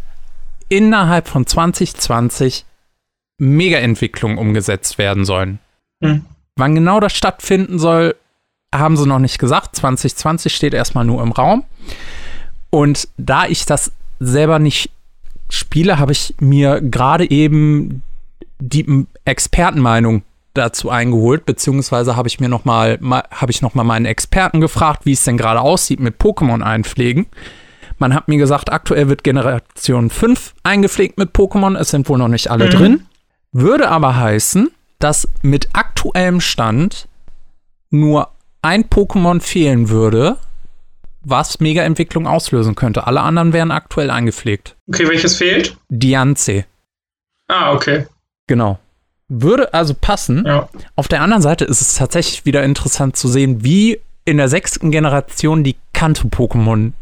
[0.70, 2.66] innerhalb von 2020
[3.38, 5.60] Mega-Entwicklungen umgesetzt werden sollen.
[6.00, 6.26] Mhm.
[6.56, 8.16] Wann genau das stattfinden soll,
[8.74, 9.76] haben sie noch nicht gesagt.
[9.76, 11.64] 2020 steht erstmal nur im Raum.
[12.70, 14.90] Und da ich das selber nicht
[15.50, 18.04] spiele, habe ich mir gerade eben
[18.60, 22.98] die Expertenmeinung dazu eingeholt, beziehungsweise habe ich mir noch mal,
[23.32, 27.28] habe ich meinen Experten gefragt, wie es denn gerade aussieht mit Pokémon einpflegen.
[27.98, 31.78] Man hat mir gesagt, aktuell wird Generation 5 eingepflegt mit Pokémon.
[31.78, 32.72] Es sind wohl noch nicht alle mhm.
[32.72, 33.06] drin.
[33.52, 37.08] Würde aber heißen, dass mit aktuellem Stand
[37.90, 38.30] nur
[38.62, 40.38] ein Pokémon fehlen würde,
[41.22, 43.08] was Mega-Entwicklung auslösen könnte.
[43.08, 44.76] Alle anderen wären aktuell eingepflegt.
[44.88, 45.78] Okay, welches fehlt?
[45.90, 46.66] Dianze.
[47.48, 48.08] Ah, okay.
[48.48, 48.80] Genau.
[49.28, 50.44] Würde also passen.
[50.46, 50.70] Ja.
[50.96, 54.92] Auf der anderen Seite ist es tatsächlich wieder interessant zu sehen, wie in der sechsten
[54.92, 56.94] Generation die Kanto-Pokémon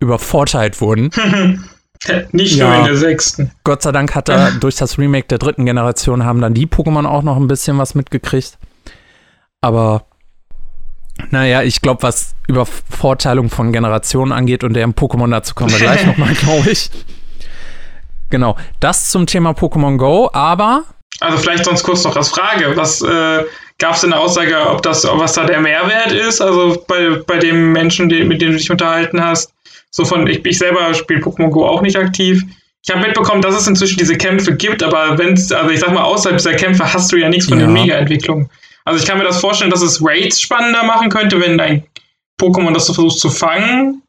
[0.00, 1.10] übervorteilt wurden.
[2.32, 2.68] Nicht ja.
[2.68, 3.52] nur in der sechsten.
[3.62, 7.06] Gott sei Dank hat er durch das Remake der dritten Generation haben dann die Pokémon
[7.06, 8.58] auch noch ein bisschen was mitgekriegt.
[9.60, 10.04] Aber
[11.30, 16.04] naja, ich glaube, was Übervorteilung von Generationen angeht und deren Pokémon, dazu kommen wir gleich
[16.06, 16.90] nochmal, glaube ich.
[18.32, 20.84] Genau, das zum Thema Pokémon Go, aber.
[21.20, 23.44] Also vielleicht sonst kurz noch als Frage, was äh,
[23.76, 27.36] gab es denn eine Aussage, ob das, was da der Mehrwert ist, also bei, bei
[27.36, 29.52] dem Menschen, die, mit dem du dich unterhalten hast?
[29.90, 32.42] So von, ich, ich selber spiele Pokémon Go auch nicht aktiv.
[32.82, 35.92] Ich habe mitbekommen, dass es inzwischen diese Kämpfe gibt, aber wenn es, also ich sag
[35.92, 37.66] mal, außerhalb dieser Kämpfe hast du ja nichts von ja.
[37.66, 38.48] den Mega-Entwicklungen.
[38.86, 41.84] Also ich kann mir das vorstellen, dass es Raids spannender machen könnte, wenn ein
[42.40, 44.02] Pokémon, das du versuchst zu fangen,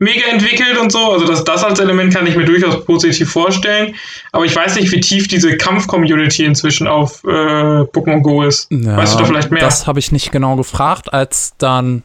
[0.00, 1.12] mega entwickelt und so.
[1.12, 3.94] Also das, das als Element kann ich mir durchaus positiv vorstellen.
[4.32, 8.66] Aber ich weiß nicht, wie tief diese Kampf-Community inzwischen auf äh, Pokémon Go ist.
[8.70, 9.60] Ja, weißt du da vielleicht mehr?
[9.60, 12.02] Das habe ich nicht genau gefragt, als dann,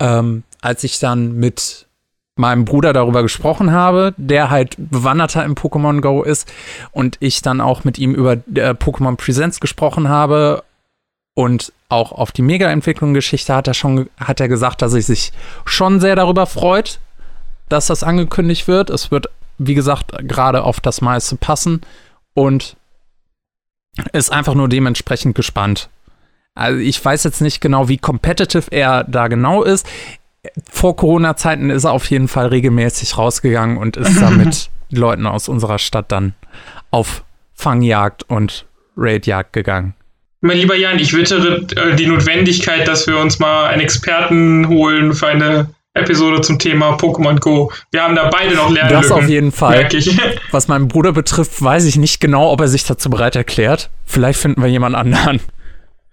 [0.00, 1.86] ähm, als ich dann mit
[2.36, 6.48] meinem Bruder darüber gesprochen habe, der halt Bewanderter im Pokémon Go ist
[6.92, 10.62] und ich dann auch mit ihm über äh, Pokémon Presents gesprochen habe
[11.34, 15.32] und auch auf die Mega-Entwicklung-Geschichte hat er schon, hat er gesagt, dass er sich
[15.64, 17.00] schon sehr darüber freut,
[17.68, 18.90] dass das angekündigt wird.
[18.90, 19.26] Es wird,
[19.58, 21.80] wie gesagt, gerade auf das meiste passen
[22.34, 22.76] und
[24.12, 25.88] ist einfach nur dementsprechend gespannt.
[26.54, 29.86] Also ich weiß jetzt nicht genau, wie competitive er da genau ist
[30.70, 35.48] vor Corona-Zeiten ist er auf jeden Fall regelmäßig rausgegangen und ist da mit Leuten aus
[35.48, 36.34] unserer Stadt dann
[36.90, 39.94] auf Fangjagd und Raidjagd gegangen.
[40.40, 45.12] Mein lieber Jan, ich wittere äh, die Notwendigkeit, dass wir uns mal einen Experten holen
[45.12, 47.70] für eine Episode zum Thema Pokémon Go.
[47.90, 49.02] Wir haben da beide noch Lernlücken.
[49.02, 49.88] Das auf jeden Fall.
[50.50, 53.90] Was meinen Bruder betrifft, weiß ich nicht genau, ob er sich dazu bereit erklärt.
[54.04, 55.40] Vielleicht finden wir jemand anderen.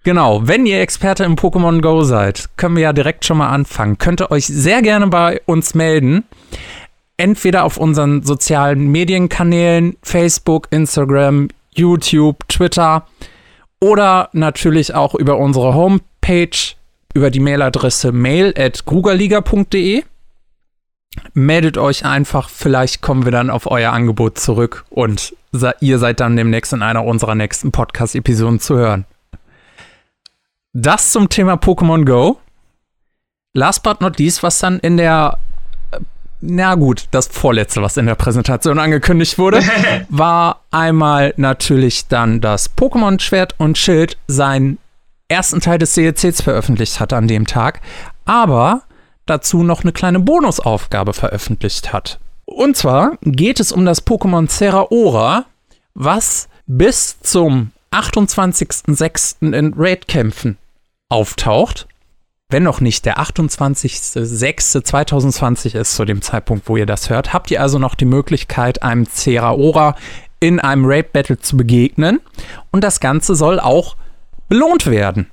[0.06, 3.98] Genau, wenn ihr Experte im Pokémon Go seid, können wir ja direkt schon mal anfangen.
[3.98, 6.22] Könnt ihr euch sehr gerne bei uns melden.
[7.16, 13.06] Entweder auf unseren sozialen Medienkanälen, Facebook, Instagram, YouTube, Twitter
[13.80, 16.56] oder natürlich auch über unsere Homepage,
[17.16, 20.04] über die Mailadresse mail at grugerliga.de.
[21.32, 25.34] meldet euch einfach, vielleicht kommen wir dann auf euer Angebot zurück und
[25.80, 29.06] ihr seid dann demnächst in einer unserer nächsten Podcast-Episoden zu hören.
[30.74, 32.38] Das zum Thema Pokémon Go.
[33.54, 35.38] Last but not least, was dann in der
[36.42, 39.62] na gut, das vorletzte, was in der Präsentation angekündigt wurde,
[40.10, 44.76] war einmal natürlich dann, dass Pokémon Schwert und Schild seinen
[45.28, 47.80] ersten Teil des DLCs veröffentlicht hat an dem Tag,
[48.24, 48.82] aber
[49.26, 52.18] dazu noch eine kleine Bonusaufgabe veröffentlicht hat.
[52.44, 55.44] Und zwar geht es um das Pokémon Zeraora,
[55.94, 59.52] was bis zum 28.06.
[59.52, 60.56] in Raid-Kämpfen
[61.08, 61.88] auftaucht.
[62.48, 67.60] Wenn noch nicht der 28.06.2020 ist, zu dem Zeitpunkt, wo ihr das hört, habt ihr
[67.60, 69.96] also noch die Möglichkeit, einem Zeraora
[70.38, 72.20] in einem Raid-Battle zu begegnen.
[72.70, 73.96] Und das Ganze soll auch
[74.48, 75.30] belohnt werden.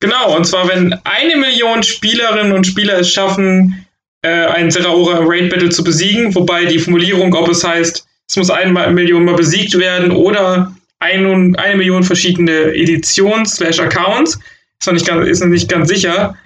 [0.00, 3.86] Genau, und zwar, wenn eine Million Spielerinnen und Spieler es schaffen,
[4.22, 8.50] äh, einen Zeraora Raid Battle zu besiegen, wobei die Formulierung, ob es heißt, es muss
[8.50, 14.38] eine Million mal besiegt werden oder ein, eine Million verschiedene Editions slash Accounts,
[14.80, 16.36] ist noch nicht ganz, ist noch nicht ganz sicher.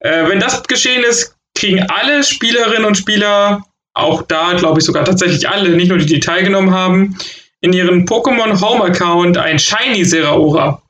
[0.00, 5.04] Äh, wenn das geschehen ist, kriegen alle Spielerinnen und Spieler, auch da glaube ich sogar
[5.04, 7.16] tatsächlich alle, nicht nur die, die teilgenommen haben,
[7.60, 10.82] in ihren Pokémon Home Account ein Shiny Zeraora.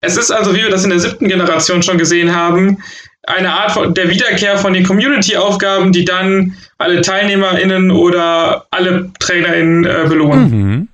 [0.00, 2.82] Es ist also, wie wir das in der siebten Generation schon gesehen haben,
[3.26, 9.84] eine Art von, der Wiederkehr von den Community-Aufgaben, die dann alle TeilnehmerInnen oder alle TrainerInnen
[9.84, 10.50] äh, belohnen.
[10.50, 10.88] Mhm.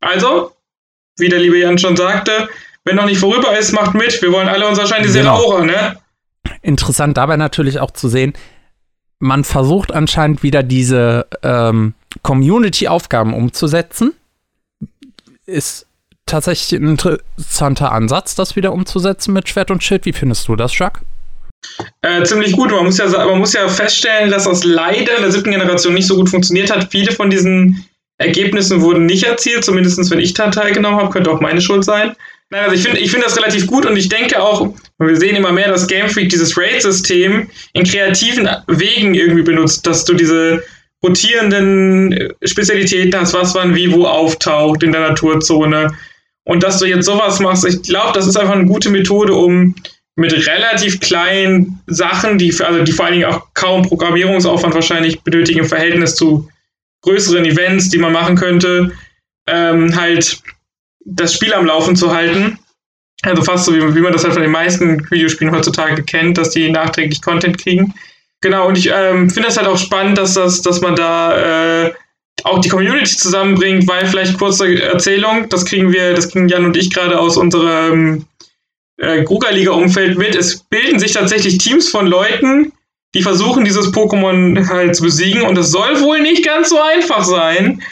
[0.00, 0.52] Also,
[1.18, 2.48] wie der liebe Jan schon sagte,
[2.84, 4.20] wenn noch nicht vorüber ist, macht mit.
[4.20, 5.36] Wir wollen alle unser Shiny genau.
[5.36, 5.96] Aura, ne?
[6.62, 8.34] Interessant dabei natürlich auch zu sehen,
[9.18, 14.12] man versucht anscheinend wieder diese ähm, Community-Aufgaben umzusetzen.
[15.46, 15.86] Ist
[16.26, 20.06] tatsächlich ein interessanter Ansatz, das wieder umzusetzen mit Schwert und Schild.
[20.06, 21.02] Wie findest du das, Jacques?
[22.02, 22.70] Äh, ziemlich gut.
[22.70, 26.06] Man muss, ja, man muss ja feststellen, dass das leider in der siebten Generation nicht
[26.06, 26.88] so gut funktioniert hat.
[26.90, 27.84] Viele von diesen
[28.18, 32.14] Ergebnissen wurden nicht erzielt, zumindest wenn ich daran teilgenommen habe, könnte auch meine Schuld sein.
[32.50, 35.34] Nein, also ich finde ich find das relativ gut und ich denke auch, wir sehen
[35.34, 40.62] immer mehr, dass Game Freak dieses Raid-System in kreativen Wegen irgendwie benutzt, dass du diese
[41.02, 45.92] rotierenden Spezialitäten hast, was wann wie wo auftaucht in der Naturzone.
[46.44, 49.74] Und dass du jetzt sowas machst, ich glaube, das ist einfach eine gute Methode, um
[50.16, 55.60] mit relativ kleinen Sachen, die, also die vor allen Dingen auch kaum Programmierungsaufwand wahrscheinlich benötigen
[55.60, 56.48] im Verhältnis zu
[57.02, 58.92] größeren Events, die man machen könnte,
[59.48, 60.40] ähm, halt
[61.04, 62.58] das Spiel am Laufen zu halten.
[63.22, 66.50] Also fast so, wie, wie man das halt von den meisten Videospielen heutzutage kennt, dass
[66.50, 67.94] die nachträglich Content kriegen.
[68.40, 71.94] Genau, und ich ähm, finde das halt auch spannend, dass, das, dass man da äh,
[72.44, 76.76] auch die Community zusammenbringt, weil vielleicht kurze Erzählung, das kriegen wir, das kriegen Jan und
[76.76, 78.26] ich gerade aus unserem
[78.98, 80.36] äh, Gruga-Liga-Umfeld mit.
[80.36, 82.72] Es bilden sich tatsächlich Teams von Leuten,
[83.14, 85.42] die versuchen, dieses Pokémon halt zu besiegen.
[85.42, 87.82] Und es soll wohl nicht ganz so einfach sein,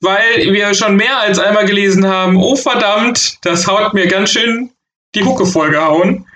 [0.00, 4.70] weil wir schon mehr als einmal gelesen haben, oh verdammt, das haut mir ganz schön
[5.14, 6.26] die Hucke vollgehauen.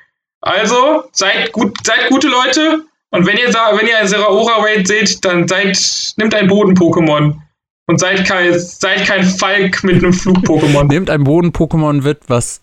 [0.41, 2.85] Also, seid, gut, seid gute Leute.
[3.11, 5.79] Und wenn ihr, wenn ihr ein Zeraora Raid seht, dann seid,
[6.17, 7.42] nimmt ein Boden-Pokémon.
[7.87, 10.85] Und seid kein, seid kein Falk mit einem Flug-Pokémon.
[10.85, 12.63] Nehmt ein Boden-Pokémon mit, was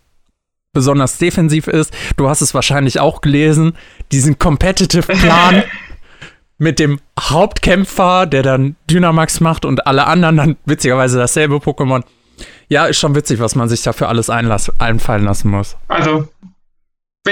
[0.71, 1.93] besonders defensiv ist.
[2.15, 3.73] Du hast es wahrscheinlich auch gelesen.
[4.11, 5.63] Diesen Competitive-Plan
[6.57, 12.03] mit dem Hauptkämpfer, der dann Dynamax macht und alle anderen dann witzigerweise dasselbe Pokémon.
[12.67, 15.75] Ja, ist schon witzig, was man sich dafür alles einfallen lassen muss.
[15.87, 16.27] Also,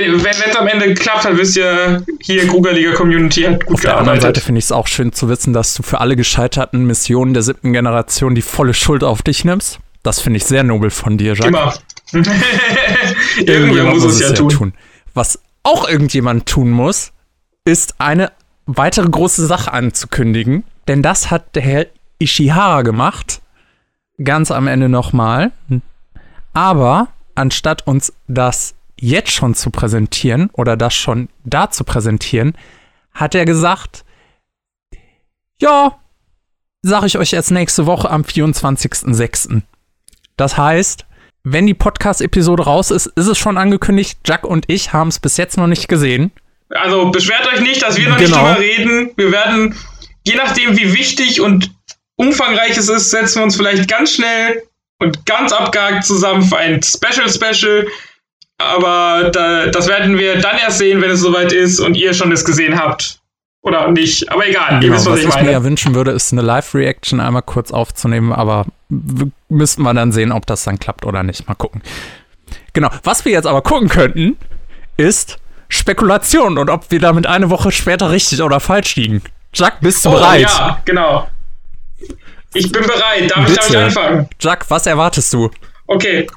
[0.02, 3.98] wenn es am Ende geklappt hat, wisst ihr, hier Krugerliga Community hat gut Auf der
[3.98, 7.34] anderen Seite finde ich es auch schön zu wissen, dass du für alle gescheiterten Missionen
[7.34, 9.80] der siebten Generation die volle Schuld auf dich nimmst.
[10.04, 11.48] Das finde ich sehr nobel von dir, Jacques.
[11.48, 11.74] Immer.
[13.38, 14.50] irgendjemand muss, muss es ja tun.
[14.50, 14.74] tun.
[15.14, 17.12] Was auch irgendjemand tun muss,
[17.66, 18.32] ist eine
[18.66, 20.64] weitere große Sache anzukündigen.
[20.88, 21.86] Denn das hat der Herr
[22.20, 23.42] Ishihara gemacht.
[24.24, 25.52] Ganz am Ende nochmal.
[26.54, 32.58] Aber anstatt uns das jetzt schon zu präsentieren oder das schon da zu präsentieren,
[33.14, 34.04] hat er gesagt,
[35.60, 35.98] ja,
[36.82, 39.62] sage ich euch erst nächste Woche am 24.06.
[40.36, 41.06] Das heißt,
[41.44, 44.20] wenn die Podcast-Episode raus ist, ist es schon angekündigt.
[44.26, 46.32] Jack und ich haben es bis jetzt noch nicht gesehen.
[46.70, 48.38] Also beschwert euch nicht, dass wir noch genau.
[48.38, 49.12] nicht drüber reden.
[49.16, 49.76] Wir werden,
[50.26, 51.72] je nachdem, wie wichtig und
[52.18, 54.64] umfangreich es ist, setzen wir uns vielleicht ganz schnell
[55.00, 57.88] und ganz abgehakt zusammen für ein Special Special.
[58.60, 62.32] Aber da, das werden wir dann erst sehen, wenn es soweit ist und ihr schon
[62.32, 63.20] es gesehen habt.
[63.62, 64.32] Oder nicht.
[64.32, 65.34] Aber egal, genau, ihr wisst, was, was ich meine.
[65.36, 68.66] Was ich mir ja wünschen würde, ist eine Live-Reaction einmal kurz aufzunehmen, aber
[69.50, 71.48] müssten wir dann sehen, ob das dann klappt oder nicht.
[71.48, 71.82] Mal gucken.
[72.74, 72.90] Genau.
[73.04, 74.38] Was wir jetzt aber gucken könnten,
[74.96, 75.38] ist
[75.70, 79.22] Spekulation und ob wir damit eine Woche später richtig oder falsch liegen.
[79.54, 80.42] Jack, bist du Oh, bereit?
[80.42, 81.28] ja, genau.
[82.54, 83.30] Ich bin bereit.
[83.30, 83.84] Darf ich, darf ich Bitte.
[83.86, 84.30] anfangen?
[84.40, 85.52] Jack, was erwartest du?
[85.88, 86.28] Okay.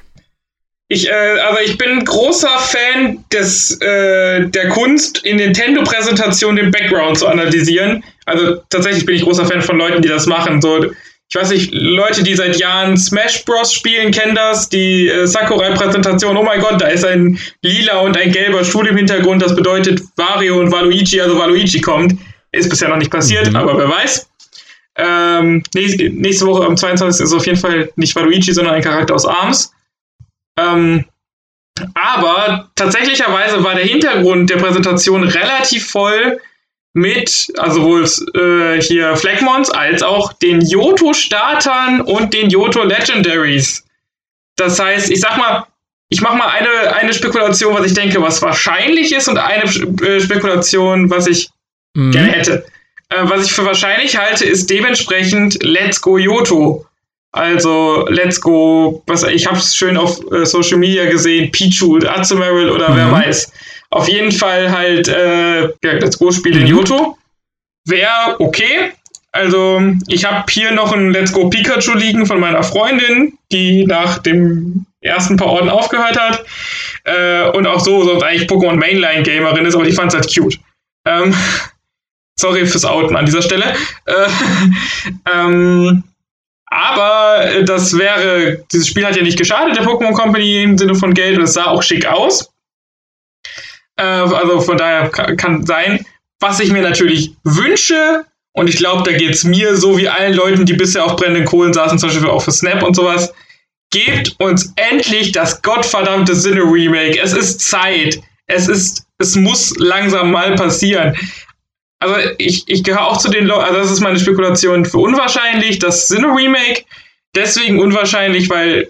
[0.93, 7.17] Ich, äh, also ich bin großer Fan des, äh, der Kunst, in Nintendo-Präsentationen den Background
[7.17, 8.03] zu analysieren.
[8.25, 10.61] Also tatsächlich bin ich großer Fan von Leuten, die das machen.
[10.61, 13.71] So, ich weiß nicht, Leute, die seit Jahren Smash Bros.
[13.73, 14.67] spielen, kennen das.
[14.67, 18.97] Die äh, Sakurai-Präsentation, oh mein Gott, da ist ein lila und ein gelber Stuhl im
[18.97, 19.41] Hintergrund.
[19.41, 22.19] Das bedeutet Wario und Waluigi, also Waluigi kommt.
[22.51, 23.55] Ist bisher noch nicht passiert, Mhm.
[23.55, 24.27] aber wer weiß.
[24.97, 27.23] Ähm, nächste, nächste Woche am 22.
[27.23, 29.71] ist auf jeden Fall nicht Waluigi, sondern ein Charakter aus ARMS.
[30.57, 31.05] Ähm,
[31.93, 36.39] aber tatsächlicherweise war der Hintergrund der Präsentation relativ voll
[36.93, 38.03] mit, also sowohl
[38.35, 43.85] äh, hier Flagmons als auch den Yoto-Startern und den Yoto-Legendaries.
[44.57, 45.65] Das heißt, ich sag mal,
[46.09, 50.19] ich mache mal eine, eine Spekulation, was ich denke, was wahrscheinlich ist, und eine äh,
[50.19, 51.49] Spekulation, was ich
[51.93, 52.11] Mhm.
[52.11, 52.65] gerne hätte.
[53.09, 56.85] Äh, was ich für wahrscheinlich halte, ist dementsprechend Let's Go Yoto.
[57.33, 62.69] Also Let's Go, was ich habe es schön auf äh, Social Media gesehen, Pichu, Azumarill
[62.69, 63.11] oder wer Mhm.
[63.11, 63.51] weiß.
[63.91, 66.67] Auf jeden Fall halt äh, ja, Let's Go Spiel in.
[66.67, 67.17] Yoto.
[67.87, 68.91] Wäre okay.
[69.33, 74.17] Also ich habe hier noch ein Let's Go Pikachu liegen von meiner Freundin, die nach
[74.19, 76.43] dem ersten paar Orden aufgehört hat.
[77.05, 80.33] Äh, und auch so sonst eigentlich Pokémon Mainline Gamerin ist, aber die fand es halt
[80.33, 80.59] cute.
[81.07, 81.33] Ähm,
[82.39, 83.73] sorry fürs Outen an dieser Stelle.
[84.05, 84.27] Äh,
[85.33, 86.03] ähm,
[86.71, 90.95] aber äh, das wäre, dieses Spiel hat ja nicht geschadet, der Pokémon Company im Sinne
[90.95, 92.49] von Geld und es sah auch schick aus.
[93.97, 96.03] Äh, also von daher kann, kann sein.
[96.39, 100.33] Was ich mir natürlich wünsche, und ich glaube, da geht es mir so wie allen
[100.33, 103.33] Leuten, die bisher auf brennenden Kohlen saßen, zum Beispiel auch für Snap und sowas,
[103.91, 107.19] gebt uns endlich das gottverdammte Sinne Remake.
[107.21, 108.19] Es ist Zeit.
[108.47, 111.15] Es ist, es muss langsam mal passieren.
[112.01, 115.77] Also ich, ich gehöre auch zu den Leuten, also das ist meine Spekulation für unwahrscheinlich,
[115.77, 116.83] das Sinne Remake.
[117.35, 118.89] Deswegen unwahrscheinlich, weil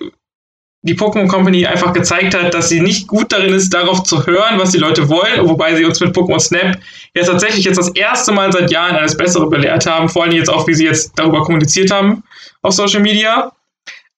[0.84, 4.58] die Pokémon Company einfach gezeigt hat, dass sie nicht gut darin ist, darauf zu hören,
[4.58, 6.80] was die Leute wollen, wobei sie uns mit Pokémon Snap
[7.14, 10.50] jetzt tatsächlich jetzt das erste Mal seit Jahren alles Bessere belehrt haben, vor allem jetzt
[10.50, 12.24] auch, wie sie jetzt darüber kommuniziert haben
[12.62, 13.52] auf Social Media.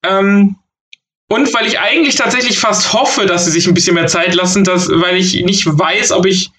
[0.05, 0.55] Ähm,
[1.29, 4.63] und weil ich eigentlich tatsächlich fast hoffe, dass sie sich ein bisschen mehr Zeit lassen,
[4.63, 6.51] dass, weil ich nicht weiß, ob ich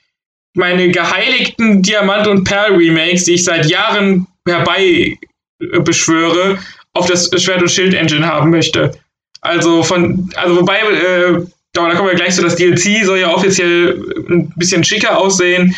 [0.55, 5.19] meine geheiligten Diamant- und Perl-Remakes, die ich seit Jahren herbei
[5.61, 6.57] äh,
[6.95, 8.93] auf das Schwert- und Schild-Engine haben möchte.
[9.41, 14.01] Also von, also wobei, äh, da kommen wir gleich zu, das DLC soll ja offiziell
[14.29, 15.75] ein bisschen schicker aussehen.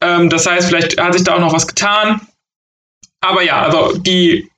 [0.00, 2.20] Ähm, das heißt, vielleicht hat sich da auch noch was getan.
[3.20, 4.48] Aber ja, also die,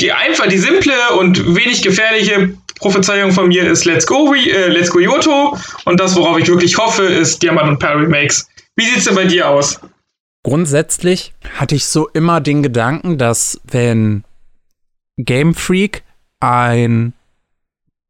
[0.00, 4.90] die einfach, die simple und wenig gefährliche Prophezeiung von mir ist Let's Go, äh, Let's
[4.90, 5.56] Go Yoto.
[5.84, 8.48] Und das, worauf ich wirklich hoffe, ist Diamant und Perl Remakes.
[8.78, 9.80] Wie sieht's denn bei dir aus?
[10.44, 14.22] Grundsätzlich hatte ich so immer den Gedanken, dass wenn
[15.16, 16.04] Game Freak
[16.38, 17.12] ein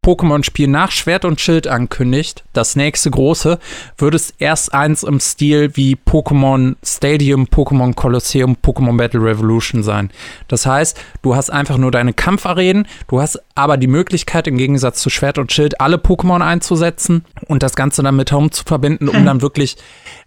[0.09, 3.59] Pokémon-Spiel nach Schwert und Schild ankündigt, das nächste große,
[3.99, 10.11] wird es erst eins im Stil wie Pokémon Stadium, Pokémon Colosseum, Pokémon Battle Revolution sein.
[10.49, 15.03] Das heißt, du hast einfach nur deine Kampfarenen, du hast aber die Möglichkeit, im Gegensatz
[15.03, 19.11] zu Schwert und Schild, alle Pokémon einzusetzen und das Ganze dann mit Home zu verbinden,
[19.11, 19.77] um dann wirklich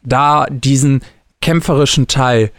[0.04, 1.02] da diesen
[1.42, 2.52] kämpferischen Teil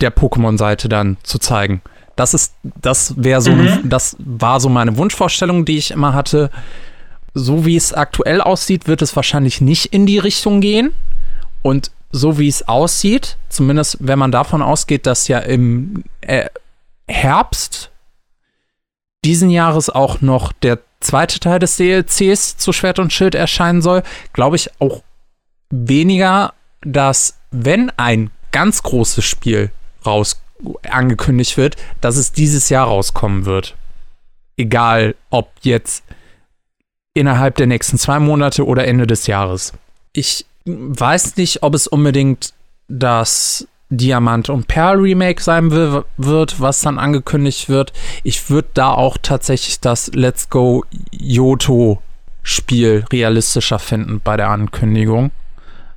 [0.00, 1.82] der Pokémon-Seite dann zu zeigen.
[2.20, 3.88] Das ist, das wäre so, Mhm.
[3.88, 6.50] das war so meine Wunschvorstellung, die ich immer hatte.
[7.32, 10.92] So wie es aktuell aussieht, wird es wahrscheinlich nicht in die Richtung gehen.
[11.62, 16.50] Und so wie es aussieht, zumindest wenn man davon ausgeht, dass ja im äh,
[17.08, 17.90] Herbst
[19.24, 24.02] diesen Jahres auch noch der zweite Teil des DLCs zu Schwert und Schild erscheinen soll,
[24.34, 25.02] glaube ich auch
[25.70, 26.52] weniger,
[26.82, 29.70] dass wenn ein ganz großes Spiel
[30.04, 30.42] raus
[30.88, 33.76] angekündigt wird, dass es dieses Jahr rauskommen wird.
[34.56, 36.04] Egal, ob jetzt
[37.14, 39.72] innerhalb der nächsten zwei Monate oder Ende des Jahres.
[40.12, 42.52] Ich weiß nicht, ob es unbedingt
[42.88, 47.92] das Diamant und Perl Remake sein wird, was dann angekündigt wird.
[48.22, 52.00] Ich würde da auch tatsächlich das Let's Go Yoto
[52.42, 55.32] Spiel realistischer finden bei der Ankündigung.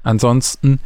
[0.01, 0.79] Ansonsten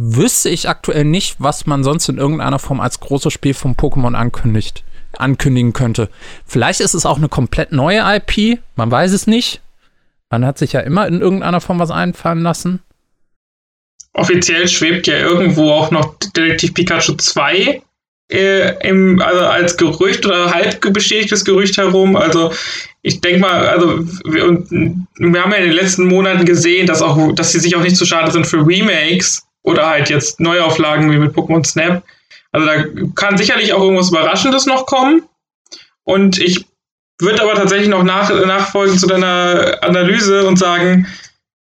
[0.00, 4.14] wüsste ich aktuell nicht, was man sonst in irgendeiner Form als großes Spiel von Pokémon
[4.14, 4.82] ankündigt,
[5.16, 6.08] ankündigen könnte.
[6.46, 9.60] Vielleicht ist es auch eine komplett neue IP, man weiß es nicht.
[10.30, 12.80] Man hat sich ja immer in irgendeiner Form was einfallen lassen.
[14.12, 17.82] Offiziell schwebt ja irgendwo auch noch Detektiv Pikachu 2
[18.30, 22.16] äh, im, also als Gerücht oder halb bestätigtes Gerücht herum.
[22.16, 22.52] Also
[23.02, 27.34] ich denke mal, also wir, wir haben ja in den letzten Monaten gesehen, dass auch,
[27.34, 31.18] dass sie sich auch nicht zu schade sind für Remakes oder halt jetzt Neuauflagen wie
[31.18, 32.02] mit Pokémon Snap.
[32.52, 32.84] Also da
[33.14, 35.22] kann sicherlich auch irgendwas Überraschendes noch kommen.
[36.04, 36.66] Und ich
[37.20, 41.06] würde aber tatsächlich noch nach, nachfolgen zu deiner Analyse und sagen,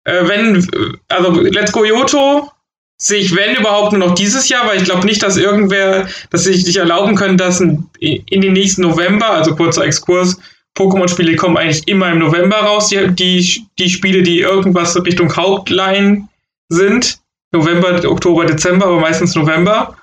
[0.06, 0.68] äh, wenn,
[1.10, 2.50] also Let's Go Yoto
[2.98, 6.46] sehe ich, wenn überhaupt, nur noch dieses Jahr, weil ich glaube nicht, dass irgendwer, dass
[6.46, 10.40] sich nicht erlauben können, dass in, in den nächsten November, also kurzer Exkurs,
[10.76, 16.28] Pokémon-Spiele kommen eigentlich immer im November raus, die, die, die Spiele, die irgendwas Richtung Hauptline
[16.70, 17.20] sind.
[17.54, 19.96] November, Oktober, Dezember, aber meistens November.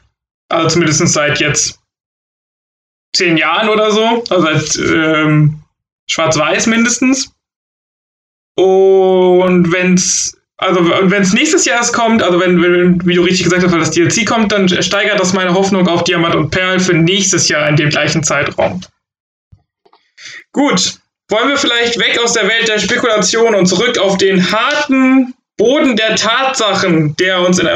[0.49, 1.79] Also zumindest seit jetzt
[3.15, 4.25] zehn Jahren oder so.
[4.31, 5.63] Also seit ähm,
[6.09, 7.33] Schwarz-Weiß mindestens.
[8.57, 13.23] Und wenn es also wenn es nächstes Jahr erst kommt, also wenn, wenn, wie du
[13.23, 16.51] richtig gesagt hast, weil das DLC kommt, dann steigert das meine Hoffnung auf Diamant und
[16.51, 18.83] Perl für nächstes Jahr in dem gleichen Zeitraum.
[20.53, 20.99] Gut,
[21.31, 25.95] wollen wir vielleicht weg aus der Welt der Spekulation und zurück auf den harten Boden
[25.95, 27.67] der Tatsachen, der uns in,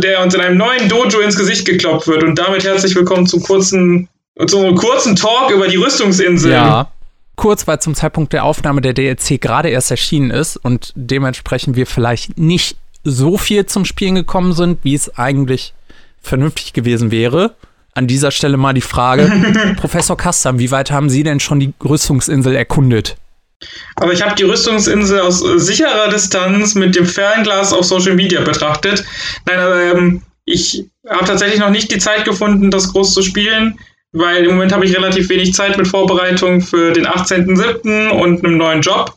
[0.00, 2.22] der uns in einem neuen Dojo ins Gesicht gekloppt wird.
[2.22, 4.08] Und damit herzlich willkommen zum kurzen,
[4.46, 6.52] zum kurzen Talk über die Rüstungsinsel.
[6.52, 6.90] Ja,
[7.36, 11.86] kurz, weil zum Zeitpunkt der Aufnahme der DLC gerade erst erschienen ist und dementsprechend wir
[11.86, 15.74] vielleicht nicht so viel zum Spielen gekommen sind, wie es eigentlich
[16.22, 17.56] vernünftig gewesen wäre.
[17.92, 19.30] An dieser Stelle mal die Frage,
[19.76, 23.18] Professor Kastam, wie weit haben Sie denn schon die Rüstungsinsel erkundet?
[23.96, 29.04] Aber ich habe die Rüstungsinsel aus sicherer Distanz mit dem Fernglas auf Social Media betrachtet.
[29.46, 33.78] Nein, aber ähm, ich habe tatsächlich noch nicht die Zeit gefunden, das groß zu spielen,
[34.12, 38.10] weil im Moment habe ich relativ wenig Zeit mit Vorbereitung für den 18.07.
[38.10, 39.16] und einem neuen Job.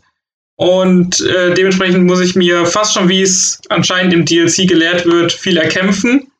[0.56, 5.32] Und äh, dementsprechend muss ich mir fast schon, wie es anscheinend im DLC gelehrt wird,
[5.32, 6.32] viel erkämpfen.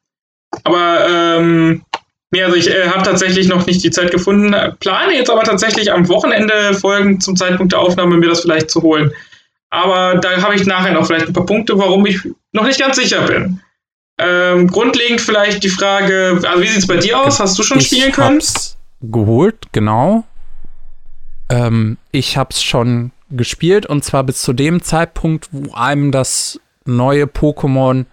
[0.64, 1.84] Aber ähm,
[2.32, 5.92] Nee, also ich äh, habe tatsächlich noch nicht die Zeit gefunden, plane jetzt aber tatsächlich
[5.92, 9.12] am Wochenende Folgen zum Zeitpunkt der Aufnahme mir das vielleicht zu holen.
[9.70, 12.20] Aber da habe ich nachher noch vielleicht ein paar Punkte, warum ich
[12.52, 13.62] noch nicht ganz sicher bin.
[14.20, 17.40] Ähm, grundlegend vielleicht die Frage, also wie sieht es bei dir aus?
[17.40, 18.38] Hast du schon ich spielen können?
[18.38, 20.24] Hab's geholt, genau.
[21.50, 26.60] Ähm, ich habe es schon gespielt und zwar bis zu dem Zeitpunkt, wo einem das
[26.86, 28.06] neue Pokémon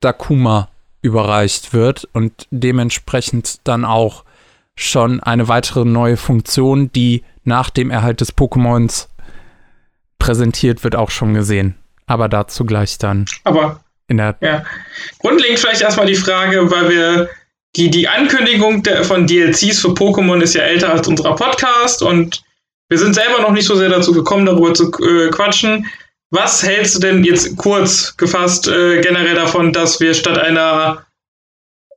[0.00, 0.68] Dakuma
[1.02, 4.24] überreicht wird und dementsprechend dann auch
[4.74, 9.08] schon eine weitere neue Funktion, die nach dem Erhalt des Pokémons
[10.18, 11.74] präsentiert wird, auch schon gesehen.
[12.06, 13.26] Aber dazu gleich dann.
[13.44, 14.36] Aber in der.
[14.40, 14.64] Ja.
[15.18, 17.28] Grundlegend vielleicht erstmal die Frage, weil wir
[17.76, 22.42] die, die Ankündigung der, von DLCs für Pokémon ist ja älter als unser Podcast und
[22.88, 25.86] wir sind selber noch nicht so sehr dazu gekommen, darüber zu äh, quatschen.
[26.30, 31.06] Was hältst du denn jetzt kurz gefasst äh, generell davon, dass wir statt einer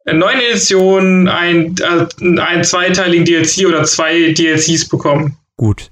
[0.06, 5.38] neuen Edition ein, äh, einen zweiteiligen DLC oder zwei DLCs bekommen?
[5.58, 5.92] Gut.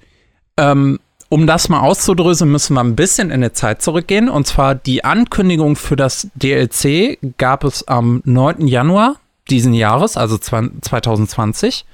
[0.57, 4.29] Ähm, um das mal auszudröseln, müssen wir ein bisschen in der Zeit zurückgehen.
[4.29, 8.67] Und zwar die Ankündigung für das DLC gab es am 9.
[8.67, 9.17] Januar
[9.49, 11.85] diesen Jahres, also 2020.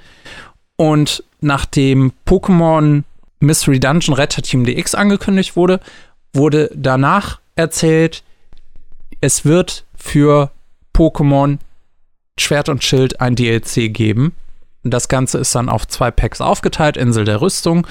[0.78, 3.04] Und nachdem Pokémon
[3.40, 5.80] Mystery Dungeon Retter Team DX angekündigt wurde,
[6.36, 8.24] wurde danach erzählt,
[9.22, 10.52] es wird für
[10.94, 11.58] Pokémon
[12.38, 14.34] Schwert und Schild ein DLC geben.
[14.84, 17.88] Das Ganze ist dann auf zwei Packs aufgeteilt: Insel der Rüstung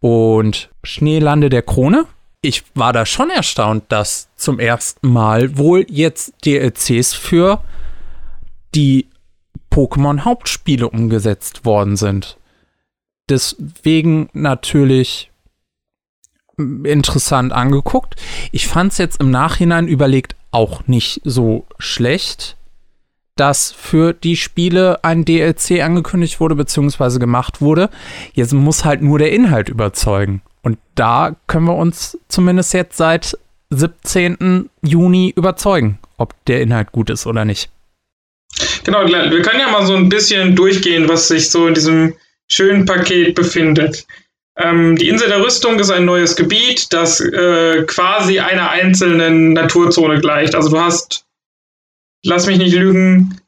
[0.00, 2.04] und Schneelande der Krone.
[2.42, 7.62] Ich war da schon erstaunt, dass zum ersten Mal wohl jetzt DLCs für
[8.74, 9.06] die
[9.72, 12.36] Pokémon-Hauptspiele umgesetzt worden sind.
[13.28, 15.30] Deswegen natürlich
[16.58, 18.16] interessant angeguckt.
[18.52, 22.56] Ich fand es jetzt im Nachhinein überlegt auch nicht so schlecht,
[23.36, 27.18] dass für die Spiele ein DLC angekündigt wurde bzw.
[27.18, 27.90] gemacht wurde.
[28.32, 30.40] Jetzt muss halt nur der Inhalt überzeugen.
[30.62, 33.36] Und da können wir uns zumindest jetzt seit
[33.70, 34.70] 17.
[34.82, 37.70] Juni überzeugen, ob der Inhalt gut ist oder nicht.
[38.84, 42.14] Genau, wir können ja mal so ein bisschen durchgehen, was sich so in diesem
[42.48, 44.06] schönen Paket befindet.
[44.58, 50.20] Ähm, die Insel der Rüstung ist ein neues Gebiet, das äh, quasi einer einzelnen Naturzone
[50.20, 50.54] gleicht.
[50.54, 51.26] Also du hast,
[52.24, 53.38] lass mich nicht lügen,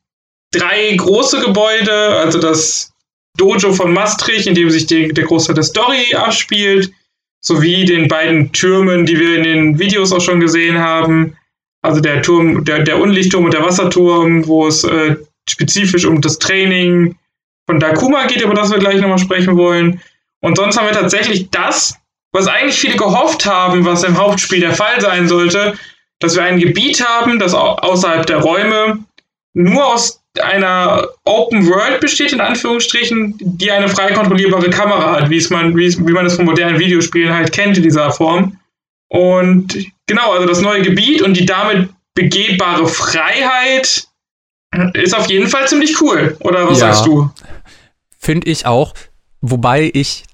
[0.53, 2.93] drei große Gebäude, also das
[3.39, 6.93] Dojo von Maastricht, in dem sich die, der Großteil der Story abspielt,
[7.41, 11.37] sowie den beiden Türmen, die wir in den Videos auch schon gesehen haben.
[11.83, 15.17] Also der Turm, der, der Unlichtturm und der Wasserturm, wo es äh,
[15.49, 17.17] spezifisch um das Training
[17.67, 20.03] von Dakuma geht, über das wir gleich nochmal sprechen wollen.
[20.41, 21.95] Und sonst haben wir tatsächlich das,
[22.33, 25.75] was eigentlich viele gehofft haben, was im Hauptspiel der Fall sein sollte,
[26.21, 28.99] dass wir ein Gebiet haben, das außerhalb der Räume
[29.55, 35.39] nur aus einer Open World besteht, in Anführungsstrichen, die eine frei kontrollierbare Kamera hat, wie,
[35.39, 38.59] es man, wie, es, wie man es von modernen Videospielen halt kennt in dieser Form.
[39.09, 39.77] Und
[40.07, 44.07] genau, also das neue Gebiet und die damit begehbare Freiheit
[44.93, 46.93] Ist auf jeden Fall ziemlich cool, oder was Ja.
[46.93, 47.31] sagst du?
[48.19, 48.93] Finde ich auch.
[49.41, 50.25] Wobei ich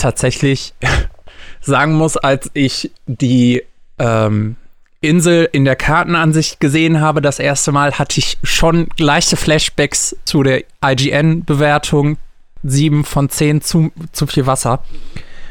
[0.00, 0.74] tatsächlich
[1.60, 3.62] sagen muss, als ich die
[3.98, 4.56] ähm,
[5.00, 10.42] Insel in der Kartenansicht gesehen habe, das erste Mal, hatte ich schon leichte Flashbacks zu
[10.42, 12.18] der IGN-Bewertung.
[12.62, 14.82] 7 von 10 zu, zu viel Wasser.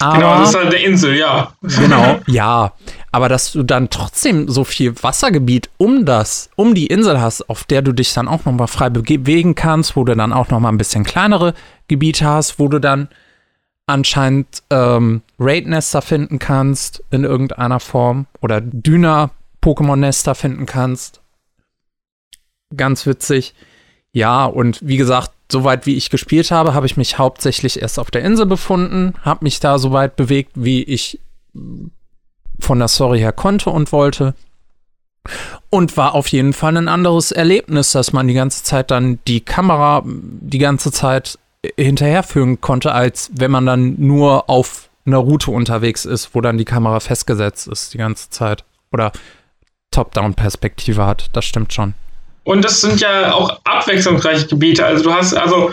[0.00, 1.52] Aber, Genau, das ist halt eine Insel, ja.
[1.62, 2.72] Genau, ja.
[3.12, 7.64] Aber dass du dann trotzdem so viel Wassergebiet um das, um die Insel hast, auf
[7.64, 10.78] der du dich dann auch nochmal frei bewegen kannst, wo du dann auch nochmal ein
[10.78, 11.54] bisschen kleinere
[11.88, 13.08] Gebiete hast, wo du dann
[13.86, 21.20] anscheinend ähm, Raid-Nester finden kannst in irgendeiner Form oder Düner-Pokémon-Nester finden kannst.
[22.76, 23.54] Ganz witzig.
[24.12, 28.10] Ja, und wie gesagt, soweit wie ich gespielt habe, habe ich mich hauptsächlich erst auf
[28.10, 31.20] der Insel befunden, habe mich da so weit bewegt, wie ich
[32.58, 34.34] von der Story her konnte und wollte.
[35.70, 39.40] Und war auf jeden Fall ein anderes Erlebnis, dass man die ganze Zeit dann die
[39.40, 41.38] Kamera die ganze Zeit
[41.76, 46.64] hinterherführen konnte, als wenn man dann nur auf einer Route unterwegs ist, wo dann die
[46.64, 48.64] Kamera festgesetzt ist die ganze Zeit.
[48.92, 49.12] Oder
[49.90, 51.28] Top-Down-Perspektive hat.
[51.32, 51.94] Das stimmt schon.
[52.46, 54.86] Und das sind ja auch abwechslungsreiche Gebiete.
[54.86, 55.72] Also du hast, also,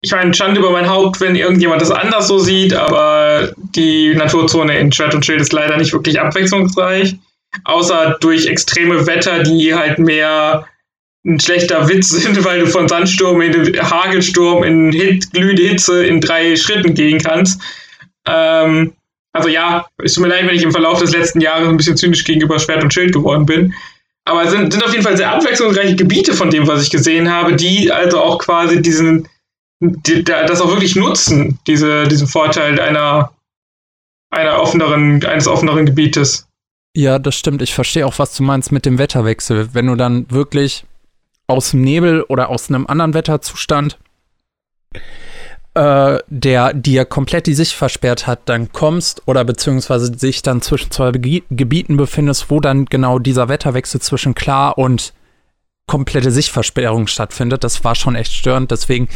[0.00, 4.78] ich meine, Schande über mein Haupt, wenn irgendjemand das anders so sieht, aber die Naturzone
[4.78, 7.16] in Schwert und Schild ist leider nicht wirklich abwechslungsreich.
[7.64, 10.68] Außer durch extreme Wetter, die halt mehr
[11.26, 16.20] ein schlechter Witz sind, weil du von Sandsturm in Hagelsturm in Hit, glühende Hitze in
[16.20, 17.60] drei Schritten gehen kannst.
[18.24, 18.92] Ähm,
[19.32, 21.96] also ja, es tut mir leid, wenn ich im Verlauf des letzten Jahres ein bisschen
[21.96, 23.74] zynisch gegenüber Schwert und Schild geworden bin.
[24.28, 27.30] Aber es sind, sind auf jeden Fall sehr abwechslungsreiche Gebiete von dem, was ich gesehen
[27.30, 29.26] habe, die also auch quasi diesen,
[29.80, 33.32] die, das auch wirklich nutzen, diese, diesen Vorteil einer,
[34.30, 36.46] einer offeneren, eines offeneren Gebietes.
[36.94, 37.62] Ja, das stimmt.
[37.62, 39.70] Ich verstehe auch, was du meinst mit dem Wetterwechsel.
[39.72, 40.84] Wenn du dann wirklich
[41.46, 43.96] aus dem Nebel oder aus einem anderen Wetterzustand,
[45.78, 50.90] äh, der dir komplett die Sicht versperrt hat, dann kommst oder beziehungsweise sich dann zwischen
[50.90, 55.12] zwei Begi Gebieten befindest, wo dann genau dieser Wetterwechsel zwischen klar und
[55.86, 57.62] komplette Sichtversperrung stattfindet.
[57.62, 58.72] Das war schon echt störend.
[58.72, 59.08] Deswegen,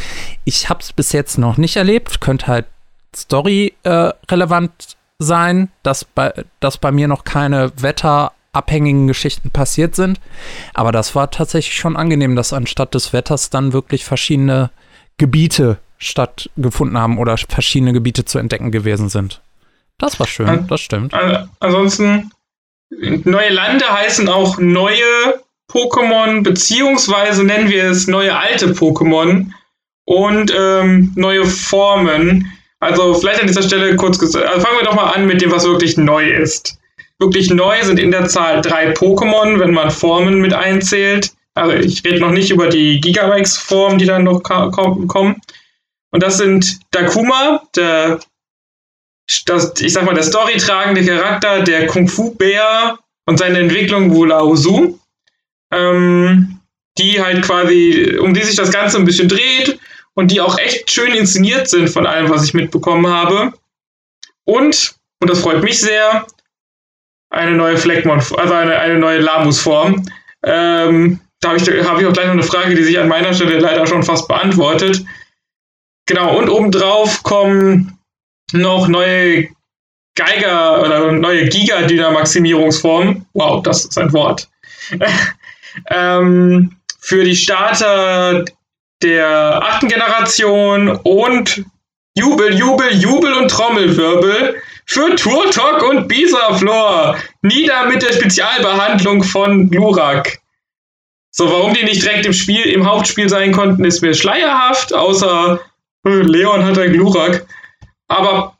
[0.45, 2.21] ich habe es bis jetzt noch nicht erlebt.
[2.21, 2.65] Könnte halt
[3.13, 4.71] Story äh, relevant
[5.19, 10.21] sein, dass bei, dass bei mir noch keine wetterabhängigen Geschichten passiert sind.
[10.73, 14.71] Aber das war tatsächlich schon angenehm, dass anstatt des Wetters dann wirklich verschiedene
[15.17, 19.41] Gebiete stattgefunden haben oder verschiedene Gebiete zu entdecken gewesen sind.
[19.97, 21.13] Das war schön, An- das stimmt.
[21.13, 22.31] Äh, ansonsten,
[22.89, 25.01] neue Lande heißen auch neue
[25.71, 29.47] Pokémon, beziehungsweise nennen wir es neue alte Pokémon
[30.05, 32.51] und ähm, neue Formen.
[32.79, 35.51] Also vielleicht an dieser Stelle kurz gesagt, also fangen wir doch mal an mit dem,
[35.51, 36.77] was wirklich neu ist.
[37.19, 41.31] Wirklich neu sind in der Zahl drei Pokémon, wenn man Formen mit einzählt.
[41.55, 45.39] Also ich rede noch nicht über die Gigamax-Formen, die dann noch kommen.
[46.13, 48.19] Und das sind Dakuma, der
[49.45, 54.99] das, ich sag mal, der storytragende Charakter, der Kung-Fu-Bär und seine Entwicklung Wulausu,
[55.71, 56.59] ähm,
[56.99, 59.79] die halt quasi, um die sich das Ganze ein bisschen dreht
[60.13, 63.53] und die auch echt schön inszeniert sind von allem, was ich mitbekommen habe.
[64.45, 66.27] Und, und das freut mich sehr,
[67.31, 70.05] eine neue Fleckmon, also eine, eine neue Lamus-Form.
[70.43, 73.33] Ähm, da habe ich, hab ich auch gleich noch eine Frage, die sich an meiner
[73.33, 75.03] Stelle leider schon fast beantwortet.
[76.05, 77.97] Genau, und obendrauf kommen
[78.51, 79.47] noch neue
[80.15, 83.25] Geiger oder neue Giga-Dynamaximierungsformen.
[83.33, 84.49] Wow, das ist ein Wort.
[85.89, 88.45] ähm, für die Starter
[89.01, 91.65] der achten Generation und
[92.15, 97.17] Jubel, Jubel, Jubel und Trommelwirbel für Turtok und Bisaflor.
[97.41, 100.39] Nieder mit der Spezialbehandlung von Glurak.
[101.31, 105.59] So, warum die nicht direkt im Spiel, im Hauptspiel sein konnten, ist mir schleierhaft, außer
[106.03, 107.45] Leon hat ein Glurak.
[108.07, 108.57] Aber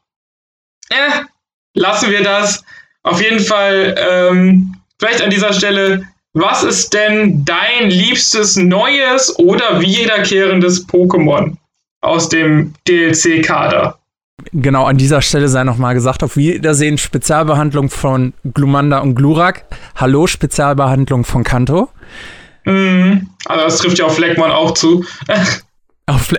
[0.89, 1.23] äh,
[1.75, 2.63] lassen wir das.
[3.03, 9.81] Auf jeden Fall, ähm, vielleicht an dieser Stelle, was ist denn dein liebstes neues oder
[9.81, 11.55] wiederkehrendes Pokémon
[12.01, 13.99] aus dem DLC-Kader?
[14.51, 19.65] Genau, an dieser Stelle sei nochmal gesagt, auf Wiedersehen Spezialbehandlung von Glumanda und Glurak.
[19.95, 21.89] Hallo, Spezialbehandlung von Kanto.
[22.65, 23.29] Mhm.
[23.45, 25.05] Also das trifft ja auf Fleckmon auch zu.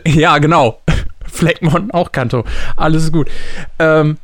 [0.07, 0.81] Ja, genau.
[1.27, 2.45] Fleckmon auch Kanto.
[2.77, 3.29] Alles gut.
[3.79, 4.19] Ähm,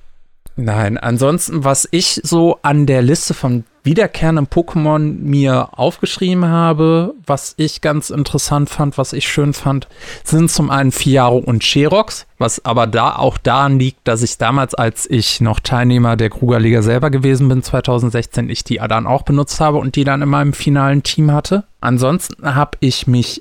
[0.56, 7.54] Nein, ansonsten, was ich so an der Liste von wiederkehrenden Pokémon mir aufgeschrieben habe, was
[7.56, 9.88] ich ganz interessant fand, was ich schön fand,
[10.22, 14.74] sind zum einen Fiaro und Cherox, was aber da auch daran liegt, dass ich damals,
[14.74, 19.60] als ich noch Teilnehmer der Krugerliga selber gewesen bin, 2016, ich die dann auch benutzt
[19.60, 21.64] habe und die dann in meinem finalen Team hatte.
[21.80, 23.40] Ansonsten habe ich mich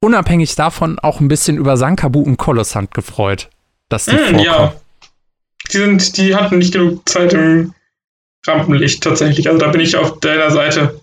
[0.00, 3.48] unabhängig davon auch ein bisschen über Sankabu und Kolossand gefreut,
[3.88, 4.44] dass die mm, vorkommen.
[4.44, 4.74] Ja
[5.72, 7.74] die, sind, die hatten nicht genug Zeit im
[8.46, 9.48] Rampenlicht tatsächlich.
[9.48, 11.00] Also da bin ich auf deiner Seite.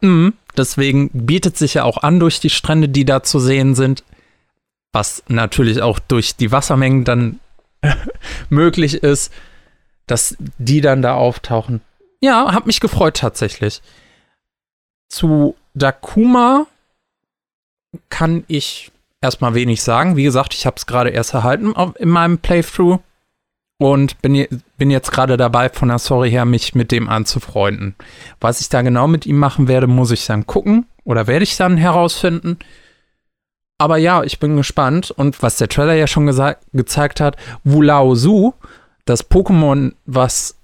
[0.00, 0.34] Mhm.
[0.56, 4.04] Deswegen bietet sich ja auch an durch die Strände, die da zu sehen sind,
[4.92, 7.40] was natürlich auch durch die Wassermengen dann
[8.50, 9.32] möglich ist,
[10.06, 11.80] dass die dann da auftauchen.
[12.20, 13.82] Ja, hat mich gefreut tatsächlich.
[15.08, 16.66] Zu Dakuma
[18.08, 18.90] kann ich
[19.20, 20.16] erstmal wenig sagen.
[20.16, 23.00] Wie gesagt, ich habe es gerade erst erhalten in meinem Playthrough
[23.78, 27.96] und bin, bin jetzt gerade dabei, von der Story her mich mit dem anzufreunden.
[28.40, 31.56] Was ich da genau mit ihm machen werde, muss ich dann gucken oder werde ich
[31.56, 32.58] dann herausfinden.
[33.78, 35.10] Aber ja, ich bin gespannt.
[35.10, 36.26] Und was der Trailer ja schon
[36.72, 38.54] gezeigt hat, Wulao Su,
[39.04, 40.56] das Pokémon, was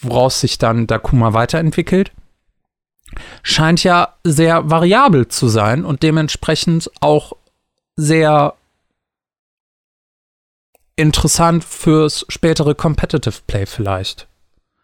[0.00, 2.12] woraus sich dann Dakuma weiterentwickelt,
[3.42, 7.32] scheint ja sehr variabel zu sein und dementsprechend auch
[7.96, 8.54] sehr
[10.96, 14.26] interessant fürs spätere Competitive Play vielleicht.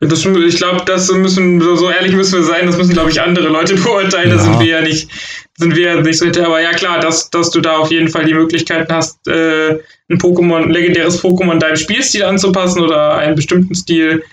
[0.01, 3.49] Das, ich glaube, das müssen, so, ehrlich müssen wir sein, das müssen, glaube ich, andere
[3.49, 4.31] Leute beurteilen.
[4.31, 4.37] Ja.
[4.37, 5.09] Da sind wir ja nicht,
[5.57, 6.49] sind wir ja nicht so hinterher.
[6.49, 9.79] Aber ja, klar, dass, dass du da auf jeden Fall die Möglichkeiten hast, äh,
[10.11, 14.25] ein Pokémon, ein legendäres Pokémon deinem Spielstil anzupassen oder einen bestimmten Stil,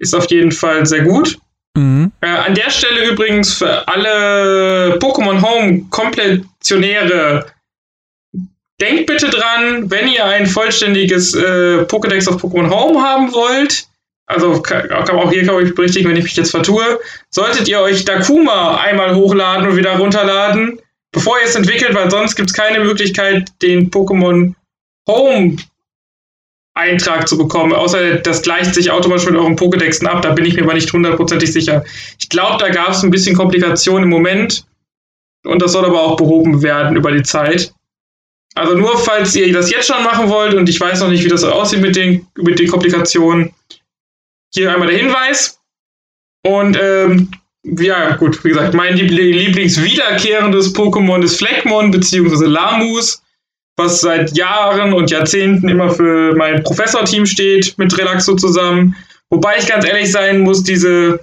[0.00, 1.38] ist auf jeden Fall sehr gut.
[1.76, 2.12] Mhm.
[2.20, 7.46] Äh, an der Stelle übrigens für alle Pokémon Home Komplettionäre
[8.82, 13.86] Denkt bitte dran, wenn ihr ein vollständiges äh, Pokédex auf Pokémon Home haben wollt,
[14.26, 16.98] also kann, auch hier kann ich berichtigen, wenn ich mich jetzt vertue,
[17.30, 20.80] solltet ihr euch Dakuma einmal hochladen und wieder runterladen,
[21.12, 24.52] bevor ihr es entwickelt, weil sonst gibt es keine Möglichkeit, den Pokémon
[25.08, 25.56] Home
[26.74, 30.54] Eintrag zu bekommen, außer das gleicht sich automatisch mit euren Pokédexen ab, da bin ich
[30.54, 31.84] mir aber nicht hundertprozentig sicher.
[32.18, 34.64] Ich glaube, da gab es ein bisschen Komplikationen im Moment
[35.44, 37.74] und das soll aber auch behoben werden über die Zeit.
[38.54, 41.28] Also nur falls ihr das jetzt schon machen wollt und ich weiß noch nicht, wie
[41.28, 43.52] das aussieht mit den, mit den Komplikationen,
[44.54, 45.58] hier einmal der Hinweis.
[46.44, 47.30] Und ähm,
[47.64, 52.46] ja, gut, wie gesagt, mein Lieblingswiederkehrendes Pokémon ist Fleckmon bzw.
[52.46, 53.21] Lamus,
[53.76, 58.94] was seit Jahren und Jahrzehnten immer für mein Professorteam steht, mit Relaxo zusammen.
[59.30, 61.20] Wobei ich ganz ehrlich sein muss, diese,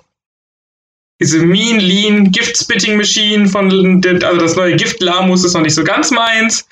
[1.21, 5.75] diese Mean Lean Gift Spitting Machine von, also das neue Gift Lamus ist noch nicht
[5.75, 6.67] so ganz meins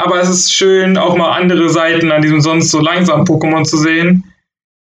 [0.00, 3.76] aber es ist schön, auch mal andere Seiten an diesem sonst so langsamen Pokémon zu
[3.76, 4.24] sehen.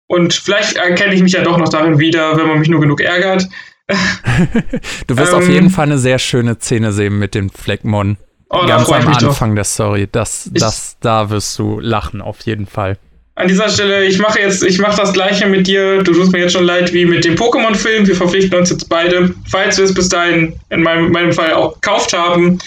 [0.07, 3.01] Und vielleicht erkenne ich mich ja doch noch darin wieder, wenn man mich nur genug
[3.01, 3.49] ärgert.
[5.07, 8.17] du wirst ähm, auf jeden Fall eine sehr schöne Szene sehen mit dem Fleckmon.
[8.51, 9.55] Oh, Ganz am Anfang doch.
[9.57, 10.09] der Story.
[10.11, 12.97] Das, das, da wirst du lachen, auf jeden Fall.
[13.35, 16.03] An dieser Stelle, ich mache jetzt, ich mache das gleiche mit dir.
[16.03, 18.07] Du tust mir jetzt schon leid wie mit dem Pokémon-Film.
[18.07, 21.75] Wir verpflichten uns jetzt beide, falls wir es bis dahin in meinem, meinem Fall auch
[21.75, 22.59] gekauft haben,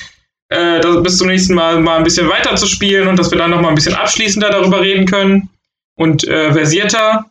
[0.49, 3.51] äh, bis zum nächsten Mal mal ein bisschen weiter zu spielen und dass wir dann
[3.51, 5.49] noch mal ein bisschen abschließender darüber reden können
[5.95, 7.25] und äh, versierter.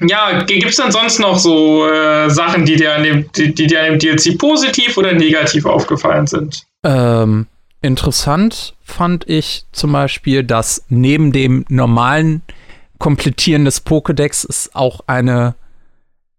[0.00, 3.66] Ja, gibt es denn sonst noch so äh, Sachen, die dir, an dem, die, die
[3.66, 6.62] dir an dem DLC positiv oder negativ aufgefallen sind?
[6.84, 7.46] Ähm,
[7.82, 12.42] interessant fand ich zum Beispiel, dass neben dem normalen
[12.98, 15.54] Komplettieren des Pokédex es auch eine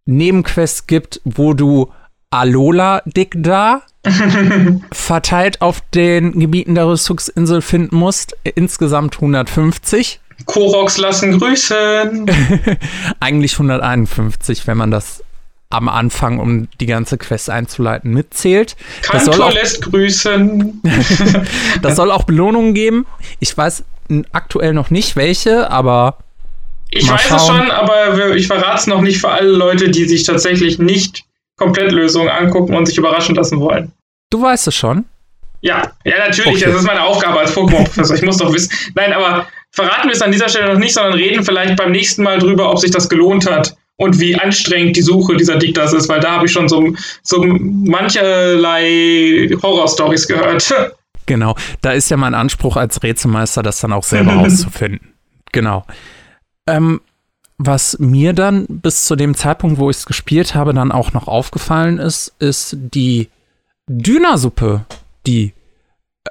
[0.06, 1.92] Nebenquest gibt, wo du
[2.30, 3.84] Alola Dick da
[4.92, 8.36] verteilt auf den Gebieten der Rüstungsinsel finden musst.
[8.44, 10.20] Insgesamt 150.
[10.46, 12.30] Korox lassen grüßen.
[13.20, 15.24] Eigentlich 151, wenn man das
[15.70, 18.76] am Anfang, um die ganze Quest einzuleiten, mitzählt.
[19.02, 20.82] Kantor lässt grüßen.
[21.82, 23.06] das soll auch Belohnungen geben.
[23.40, 23.84] Ich weiß
[24.32, 26.18] aktuell noch nicht welche, aber.
[26.90, 27.38] Ich weiß schauen.
[27.38, 31.26] es schon, aber ich verrate es noch nicht für alle Leute, die sich tatsächlich nicht
[31.58, 33.92] Komplettlösungen angucken und sich überraschen lassen wollen.
[34.30, 35.04] Du weißt es schon?
[35.60, 36.62] Ja, ja, natürlich.
[36.62, 36.72] Okay.
[36.72, 38.16] Das ist meine Aufgabe als Pokémon-Professor.
[38.16, 38.72] Ich muss doch wissen.
[38.96, 42.24] Nein, aber verraten wir es an dieser Stelle noch nicht, sondern reden vielleicht beim nächsten
[42.24, 46.08] Mal drüber, ob sich das gelohnt hat und wie anstrengend die Suche dieser Diktas ist,
[46.08, 46.94] weil da habe ich schon so,
[47.24, 48.30] so mancherlei
[49.62, 50.74] Horror-Stories gehört.
[51.26, 55.14] Genau, da ist ja mein Anspruch als Rätselmeister, das dann auch selber rauszufinden.
[55.52, 55.86] Genau.
[56.68, 57.02] Ähm,
[57.58, 61.28] was mir dann bis zu dem Zeitpunkt, wo ich es gespielt habe, dann auch noch
[61.28, 63.30] aufgefallen ist, ist die
[63.88, 64.86] Dünasuppe,
[65.26, 65.54] die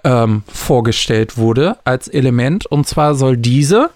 [0.05, 2.67] ähm, vorgestellt wurde als Element.
[2.67, 3.91] Und zwar soll diese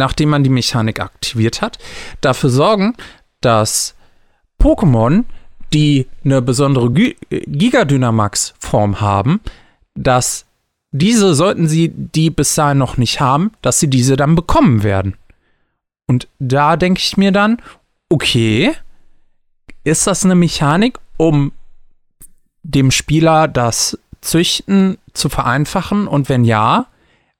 [0.00, 1.78] nachdem man die Mechanik aktiviert hat,
[2.22, 2.96] dafür sorgen,
[3.40, 3.94] dass
[4.60, 5.22] Pokémon,
[5.72, 9.40] die eine besondere Giga-Dynamax-Form haben,
[9.94, 10.46] dass
[10.90, 15.14] diese, sollten sie die bis dahin noch nicht haben, dass sie diese dann bekommen werden.
[16.08, 17.58] Und da denke ich mir dann,
[18.08, 18.72] okay,
[19.84, 21.52] ist das eine Mechanik, um
[22.62, 26.08] dem Spieler das Züchten zu vereinfachen?
[26.08, 26.86] Und wenn ja,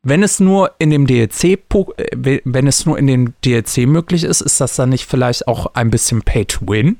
[0.02, 4.40] wenn es nur in dem DLC, äh, wenn es nur in dem DLC möglich ist,
[4.40, 6.96] ist das dann nicht vielleicht auch ein bisschen Pay to Win?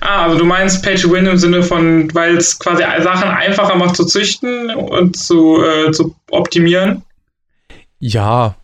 [0.00, 3.76] Ah, also du meinst Pay to Win im Sinne von, weil es quasi Sachen einfacher
[3.76, 7.02] macht zu züchten und zu, äh, zu optimieren?
[7.98, 8.56] Ja,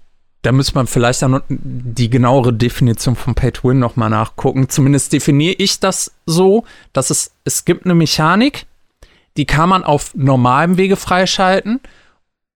[0.43, 4.69] da müsste man vielleicht dann die genauere Definition von Pay to Win nochmal nachgucken.
[4.69, 8.67] Zumindest definiere ich das so, dass es, es gibt eine Mechanik,
[9.37, 11.81] die kann man auf normalem Wege freischalten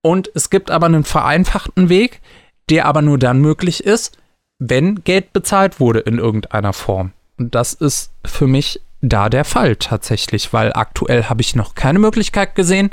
[0.01, 2.21] und es gibt aber einen vereinfachten Weg,
[2.69, 4.17] der aber nur dann möglich ist,
[4.59, 7.11] wenn Geld bezahlt wurde in irgendeiner Form.
[7.37, 11.99] Und das ist für mich da der Fall tatsächlich, weil aktuell habe ich noch keine
[11.99, 12.89] Möglichkeit gesehen,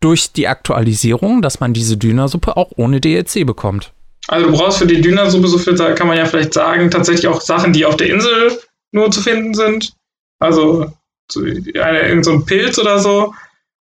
[0.00, 3.92] durch die Aktualisierung, dass man diese Dünasuppe auch ohne DLC bekommt.
[4.28, 7.40] Also du brauchst für die Dünasuppe, so viel kann man ja vielleicht sagen, tatsächlich auch
[7.40, 8.58] Sachen, die auf der Insel
[8.92, 9.92] nur zu finden sind.
[10.38, 10.92] Also
[11.36, 13.34] eine, irgend so Pilz oder so.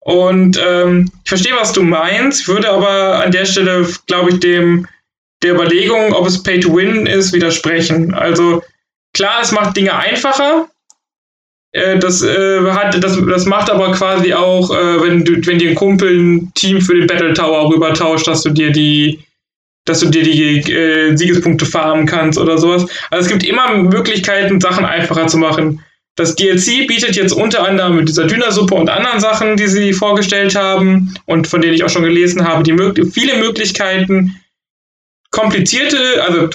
[0.02, 4.88] Und ähm, ich verstehe, was du meinst, würde aber an der Stelle, glaube ich, dem
[5.44, 8.14] der Überlegung, ob es Pay to Win ist, widersprechen.
[8.14, 8.62] Also
[9.14, 10.70] Klar, es macht Dinge einfacher.
[11.72, 15.70] Äh, das, äh, hat, das, das macht aber quasi auch, äh, wenn, du, wenn dir
[15.70, 19.20] ein Kumpel ein Team für den Battle Tower rübertauscht, dass du dir die,
[19.86, 22.88] dass du dir die äh, Siegespunkte farmen kannst oder sowas.
[23.10, 25.84] Also es gibt immer Möglichkeiten, Sachen einfacher zu machen.
[26.20, 30.54] Das DLC bietet jetzt unter anderem mit dieser Dünnersuppe und anderen Sachen, die sie vorgestellt
[30.54, 34.36] haben und von denen ich auch schon gelesen habe, die viele Möglichkeiten,
[35.32, 36.50] komplizierte, also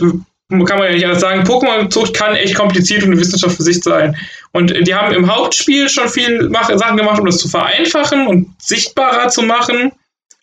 [0.51, 3.83] kann man ja nicht anders sagen, Pokémon-Zucht kann echt kompliziert und eine Wissenschaft für sich
[3.83, 4.15] sein.
[4.53, 9.29] Und die haben im Hauptspiel schon viel Sachen gemacht, um das zu vereinfachen und sichtbarer
[9.29, 9.93] zu machen.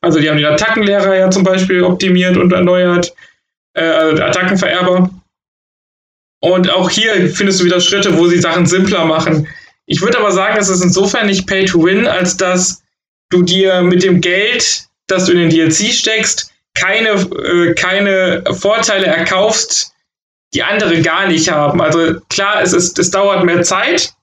[0.01, 3.13] Also die haben den Attackenlehrer ja zum Beispiel optimiert und erneuert,
[3.75, 5.11] äh, also Attackenvererber.
[6.41, 9.47] Und auch hier findest du wieder Schritte, wo sie Sachen simpler machen.
[9.85, 12.81] Ich würde aber sagen, es ist insofern nicht Pay to Win, als dass
[13.29, 19.05] du dir mit dem Geld, das du in den DLC steckst, keine, äh, keine Vorteile
[19.05, 19.91] erkaufst,
[20.53, 21.81] die andere gar nicht haben.
[21.81, 24.13] Also klar, es, ist, es dauert mehr Zeit.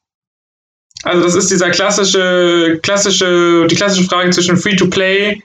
[1.04, 5.40] Also das ist dieser klassische, klassische, die klassische Frage zwischen Free-to-Play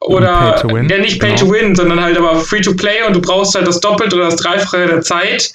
[0.00, 1.40] oder ja nicht Pay genau.
[1.40, 4.26] to Win, sondern halt aber Free to Play und du brauchst halt das Doppelte oder
[4.26, 5.52] das Dreifache der Zeit,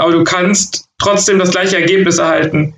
[0.00, 2.74] aber du kannst trotzdem das gleiche Ergebnis erhalten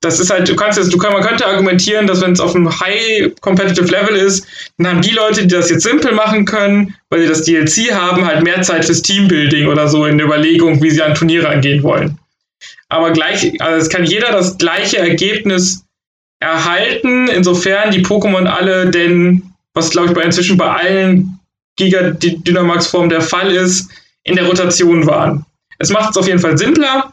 [0.00, 2.54] das ist halt, du kannst jetzt, du kann, man könnte argumentieren, dass wenn es auf
[2.54, 4.46] einem High Competitive Level ist,
[4.78, 8.24] dann haben die Leute, die das jetzt simpel machen können, weil sie das DLC haben,
[8.26, 11.82] halt mehr Zeit fürs Teambuilding oder so in der Überlegung, wie sie an Turniere angehen
[11.82, 12.18] wollen.
[12.88, 15.84] Aber gleich, also es kann jeder das gleiche Ergebnis
[16.40, 19.42] erhalten, insofern die Pokémon alle denn,
[19.74, 21.40] was glaube ich bei inzwischen bei allen
[21.76, 23.90] Giga Dynamax Formen der Fall ist,
[24.24, 25.44] in der Rotation waren.
[25.78, 27.12] Es macht es auf jeden Fall simpler,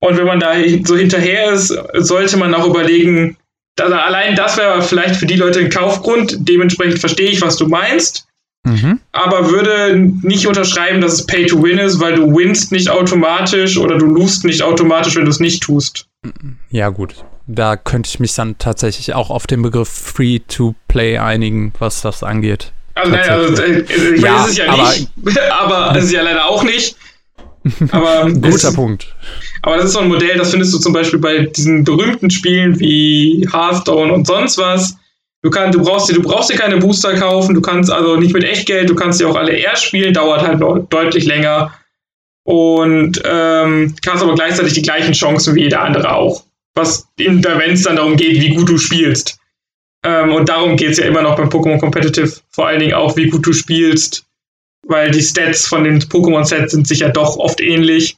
[0.00, 0.54] und wenn man da
[0.84, 3.36] so hinterher ist, sollte man auch überlegen,
[3.80, 6.36] also allein das wäre vielleicht für die Leute ein Kaufgrund.
[6.40, 8.26] Dementsprechend verstehe ich, was du meinst.
[8.64, 9.00] Mhm.
[9.12, 13.76] Aber würde nicht unterschreiben, dass es Pay to Win ist, weil du winst nicht automatisch
[13.76, 16.06] oder du lust nicht automatisch, wenn du es nicht tust.
[16.70, 17.14] Ja, gut.
[17.46, 22.02] Da könnte ich mich dann tatsächlich auch auf den Begriff Free to Play einigen, was
[22.02, 22.72] das angeht.
[22.94, 23.80] Also, nein, also äh,
[24.14, 25.10] ich ja, weiß es ja aber, nicht,
[25.52, 26.96] aber es ist ja leider auch nicht.
[27.90, 29.14] Aber Guter es, Punkt.
[29.62, 32.78] Aber das ist so ein Modell, das findest du zum Beispiel bei diesen berühmten Spielen
[32.78, 34.96] wie Hearthstone und sonst was.
[35.42, 38.34] Du, kann, du, brauchst dir, du brauchst dir keine Booster kaufen, du kannst also nicht
[38.34, 41.72] mit Echtgeld, du kannst dir auch alle eher spielen, dauert halt deutlich länger.
[42.44, 46.44] Und ähm, hast aber gleichzeitig die gleichen Chancen wie jeder andere auch.
[46.74, 49.38] Was in der, wenn es dann darum geht, wie gut du spielst.
[50.04, 53.16] Ähm, und darum geht es ja immer noch beim Pokémon Competitive, vor allen Dingen auch,
[53.16, 54.24] wie gut du spielst,
[54.88, 58.16] weil die Stats von den Pokémon-Sets sind sicher doch oft ähnlich.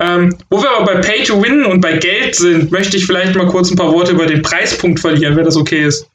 [0.00, 3.34] Ähm, wo wir aber bei Pay to Win und bei Geld sind, möchte ich vielleicht
[3.34, 6.08] mal kurz ein paar Worte über den Preispunkt verlieren, wenn das okay ist.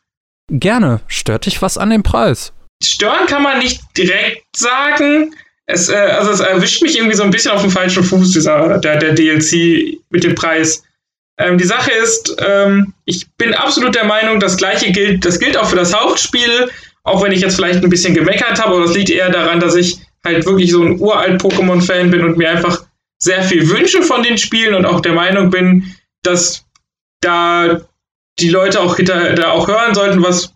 [0.49, 1.01] Gerne.
[1.07, 2.53] Stört dich was an dem Preis?
[2.83, 5.35] Stören kann man nicht direkt sagen.
[5.67, 8.77] Es, äh, also es erwischt mich irgendwie so ein bisschen auf dem falschen Fuß, dieser,
[8.79, 10.83] der, der DLC mit dem Preis.
[11.37, 15.57] Ähm, die Sache ist, ähm, ich bin absolut der Meinung, das gleiche gilt, das gilt
[15.57, 16.69] auch für das Hauptspiel,
[17.05, 19.75] auch wenn ich jetzt vielleicht ein bisschen gemeckert habe, aber das liegt eher daran, dass
[19.75, 22.83] ich halt wirklich so ein uralt Pokémon-Fan bin und mir einfach
[23.21, 26.65] sehr viel wünsche von den Spielen und auch der Meinung bin, dass
[27.21, 27.79] da
[28.39, 30.51] die Leute auch hinter, da auch hören sollten, was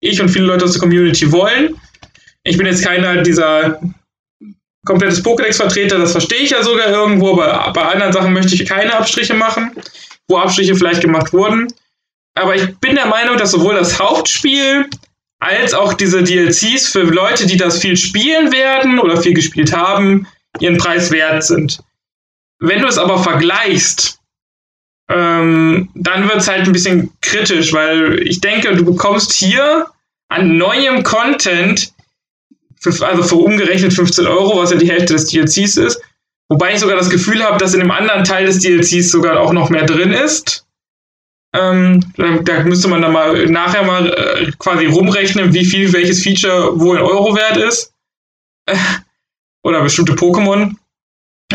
[0.00, 1.74] ich und viele Leute aus der Community wollen.
[2.44, 3.80] Ich bin jetzt keiner dieser
[4.86, 8.94] komplettes Pokédex-Vertreter, das verstehe ich ja sogar irgendwo, aber bei anderen Sachen möchte ich keine
[8.94, 9.72] Abstriche machen,
[10.28, 11.66] wo Abstriche vielleicht gemacht wurden.
[12.34, 14.88] Aber ich bin der Meinung, dass sowohl das Hauptspiel
[15.40, 20.26] als auch diese DLCs für Leute, die das viel spielen werden oder viel gespielt haben,
[20.60, 21.80] ihren Preis wert sind.
[22.58, 24.18] Wenn du es aber vergleichst,
[25.10, 29.86] ähm, dann wird es halt ein bisschen kritisch, weil ich denke, du bekommst hier
[30.28, 31.92] an neuem Content,
[32.80, 36.00] für, also für umgerechnet 15 Euro, was ja die Hälfte des DLCs ist.
[36.48, 39.52] Wobei ich sogar das Gefühl habe, dass in dem anderen Teil des DLCs sogar auch
[39.52, 40.66] noch mehr drin ist.
[41.54, 46.78] Ähm, da müsste man dann mal nachher mal äh, quasi rumrechnen, wie viel welches Feature
[46.78, 47.92] wo in Euro wert ist.
[48.66, 48.76] Äh,
[49.64, 50.74] oder bestimmte Pokémon.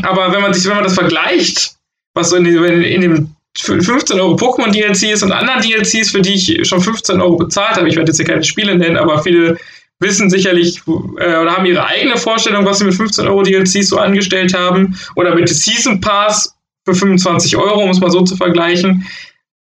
[0.01, 1.75] Aber wenn man sich, wenn man das vergleicht,
[2.15, 6.33] was so in, in, in dem 15 Euro Pokémon DLCs und anderen DLCs, für die
[6.33, 9.57] ich schon 15 Euro bezahlt habe, ich werde jetzt hier keine Spiele nennen, aber viele
[9.99, 13.97] wissen sicherlich äh, oder haben ihre eigene Vorstellung, was sie mit 15 Euro DLCs so
[13.99, 19.07] angestellt haben oder mit Season Pass für 25 Euro, um es mal so zu vergleichen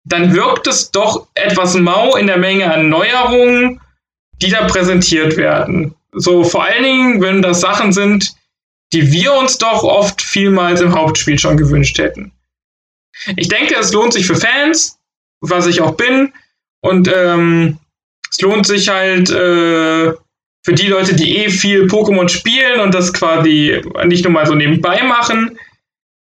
[0.07, 3.81] dann wirkt es doch etwas mau in der Menge an Neuerungen,
[4.41, 5.95] die da präsentiert werden.
[6.13, 8.35] So vor allen Dingen, wenn das Sachen sind,
[8.93, 12.33] die wir uns doch oft vielmals im Hauptspiel schon gewünscht hätten.
[13.37, 14.99] Ich denke, es lohnt sich für Fans,
[15.41, 16.33] was ich auch bin,
[16.81, 17.79] und ähm,
[18.31, 20.13] es lohnt sich halt äh,
[20.65, 24.55] für die Leute, die eh viel Pokémon spielen und das quasi nicht nur mal so
[24.55, 25.59] nebenbei machen.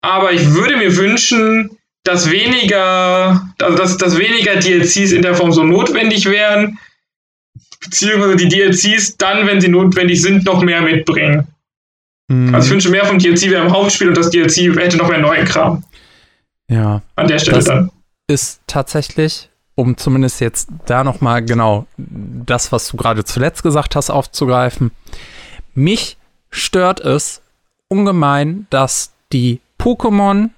[0.02, 1.77] Aber ich würde mir wünschen,
[2.08, 6.80] dass weniger, also dass, dass weniger DLCs in der Form so notwendig wären,
[7.84, 11.48] beziehungsweise die DLCs dann, wenn sie notwendig sind, noch mehr mitbringen.
[12.30, 12.54] Mhm.
[12.56, 15.20] Also ich wünsche mehr vom DLC wäre im Hauptspiel und das DLC hätte noch mehr
[15.20, 15.84] neuen Kram.
[16.70, 17.02] Ja.
[17.16, 17.92] An der Stelle das dann.
[18.28, 24.10] Ist tatsächlich, um zumindest jetzt da nochmal genau das, was du gerade zuletzt gesagt hast,
[24.10, 24.92] aufzugreifen.
[25.74, 26.18] Mich
[26.50, 27.42] stört es
[27.88, 30.50] ungemein, dass die Pokémon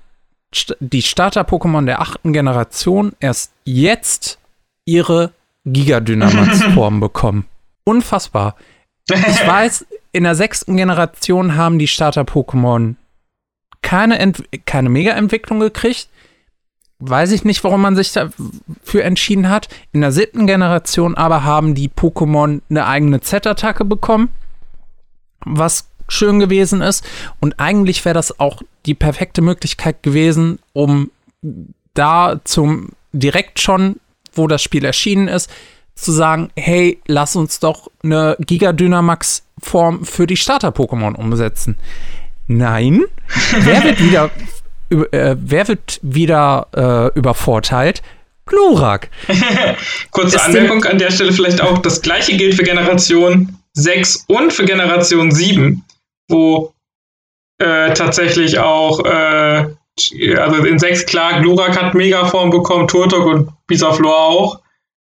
[0.79, 4.39] die Starter-Pokémon der achten Generation erst jetzt
[4.85, 5.31] ihre
[5.65, 7.45] Giga-Dynamax-Form bekommen.
[7.83, 8.55] Unfassbar.
[9.07, 9.15] Ich
[9.47, 12.95] weiß, in der sechsten Generation haben die Starter-Pokémon
[13.81, 16.09] keine, Ent keine Mega-Entwicklung gekriegt.
[16.99, 19.69] Weiß ich nicht, warum man sich dafür entschieden hat.
[19.93, 24.29] In der siebten Generation aber haben die Pokémon eine eigene Z-Attacke bekommen.
[25.45, 27.03] Was schön gewesen ist.
[27.39, 31.11] Und eigentlich wäre das auch die perfekte Möglichkeit gewesen, um
[31.93, 33.97] da zum direkt schon,
[34.33, 35.49] wo das Spiel erschienen ist,
[35.95, 41.77] zu sagen, hey, lass uns doch eine Giga Dynamax Form für die Starter-Pokémon umsetzen.
[42.47, 43.03] Nein,
[43.61, 44.31] wer wird wieder,
[44.89, 46.67] äh, wer wird wieder
[47.13, 48.01] äh, übervorteilt?
[48.45, 49.09] Glurak.
[50.11, 54.51] Kurze ist Anmerkung an der Stelle vielleicht auch, das gleiche gilt für Generation 6 und
[54.51, 55.83] für Generation 7
[56.29, 56.73] wo
[57.59, 59.65] äh, tatsächlich auch, äh,
[60.37, 64.61] also in 6 klar, Glurak hat Megaform bekommen, Turtok und Bisaflor auch.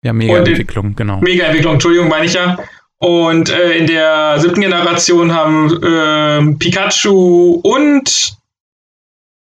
[0.03, 1.21] Ja, Mega-Entwicklung, genau.
[1.21, 2.59] Mega-Entwicklung, Entschuldigung, meine ich ja.
[2.99, 8.37] Und äh, in der siebten Generation haben äh, Pikachu und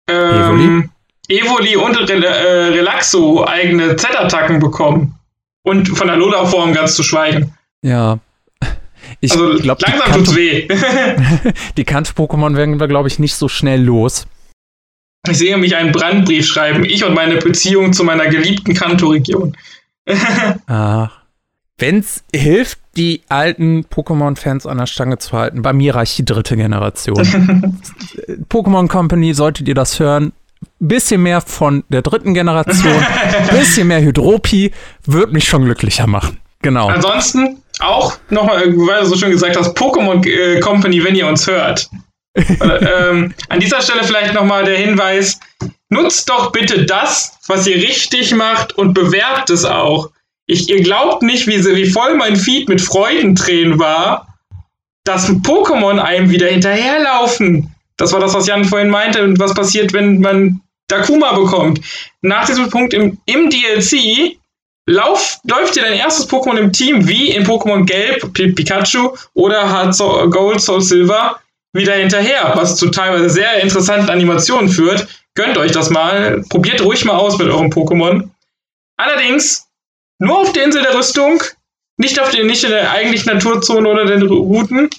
[0.09, 0.91] ähm,
[1.29, 1.75] Evoli?
[1.75, 5.19] Evoli und Re äh, Relaxo eigene Z-Attacken bekommen.
[5.63, 7.55] Und von der Lola-Form ganz zu schweigen.
[7.83, 8.19] Ja,
[9.25, 10.69] ich also glaub, langsam tut's weh.
[11.77, 14.27] die Kant-Pokémon werden wir, glaube ich, nicht so schnell los.
[15.29, 16.85] Ich sehe mich einen Brandbrief schreiben.
[16.85, 19.57] Ich und meine Beziehung zu meiner geliebten Kanto-Region.
[20.67, 21.25] Ach.
[21.77, 26.57] Wenn's hilft, die alten Pokémon-Fans an der Stange zu halten, bei mir reicht die dritte
[26.57, 27.17] Generation.
[28.49, 30.33] Pokémon Company, solltet ihr das hören,
[30.79, 33.05] bisschen mehr von der dritten Generation,
[33.51, 34.71] bisschen mehr Hydropi,
[35.05, 36.39] würde mich schon glücklicher machen.
[36.65, 36.89] Genau.
[36.89, 41.47] Ansonsten auch nochmal, weil du so schön gesagt hast, Pokémon äh, Company, wenn ihr uns
[41.47, 41.91] hört.
[42.37, 45.39] ähm, an dieser Stelle vielleicht nochmal der Hinweis,
[45.91, 50.11] nutzt doch bitte das, was ihr richtig macht und bewerbt es auch.
[50.47, 54.27] Ich, ihr glaubt nicht, wie, wie voll mein Feed mit Freudentränen war,
[55.05, 57.75] dass Pokémon einem wieder hinterherlaufen.
[57.99, 61.81] Das war das, was Jan vorhin meinte und was passiert, wenn man Dakuma bekommt.
[62.23, 64.39] Nach diesem Punkt im, im DLC
[64.87, 69.95] Lauf, läuft dir dein erstes Pokémon im Team wie in Pokémon Gelb, Pikachu oder Heart
[69.95, 71.41] Soul, Gold, Soul Silver
[71.73, 75.09] wieder hinterher, was zu teilweise sehr interessanten Animationen führt.
[75.35, 78.29] Gönnt euch das mal, probiert ruhig mal aus mit eurem Pokémon.
[78.97, 79.67] Allerdings
[80.19, 81.43] nur auf der Insel der Rüstung,
[81.97, 84.91] nicht auf den, nicht in der eigentlichen Naturzone oder den Routen.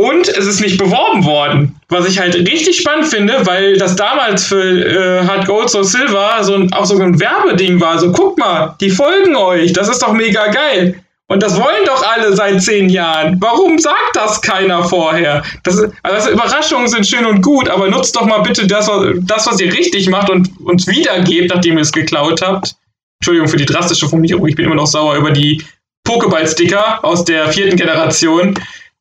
[0.00, 4.46] Und es ist nicht beworben worden, was ich halt richtig spannend finde, weil das damals
[4.46, 7.98] für äh, Hard Gold so Silver so ein, auch so ein Werbeding war.
[7.98, 10.94] So, guck mal, die folgen euch, das ist doch mega geil.
[11.26, 13.36] Und das wollen doch alle seit zehn Jahren.
[13.40, 15.42] Warum sagt das keiner vorher?
[15.64, 19.46] Das also Überraschungen sind schön und gut, aber nutzt doch mal bitte das, was, das,
[19.46, 22.74] was ihr richtig macht und uns wiedergebt, nachdem ihr es geklaut habt.
[23.20, 25.62] Entschuldigung für die drastische Formulierung, ich bin immer noch sauer über die
[26.08, 28.54] Pokéball-Sticker aus der vierten Generation.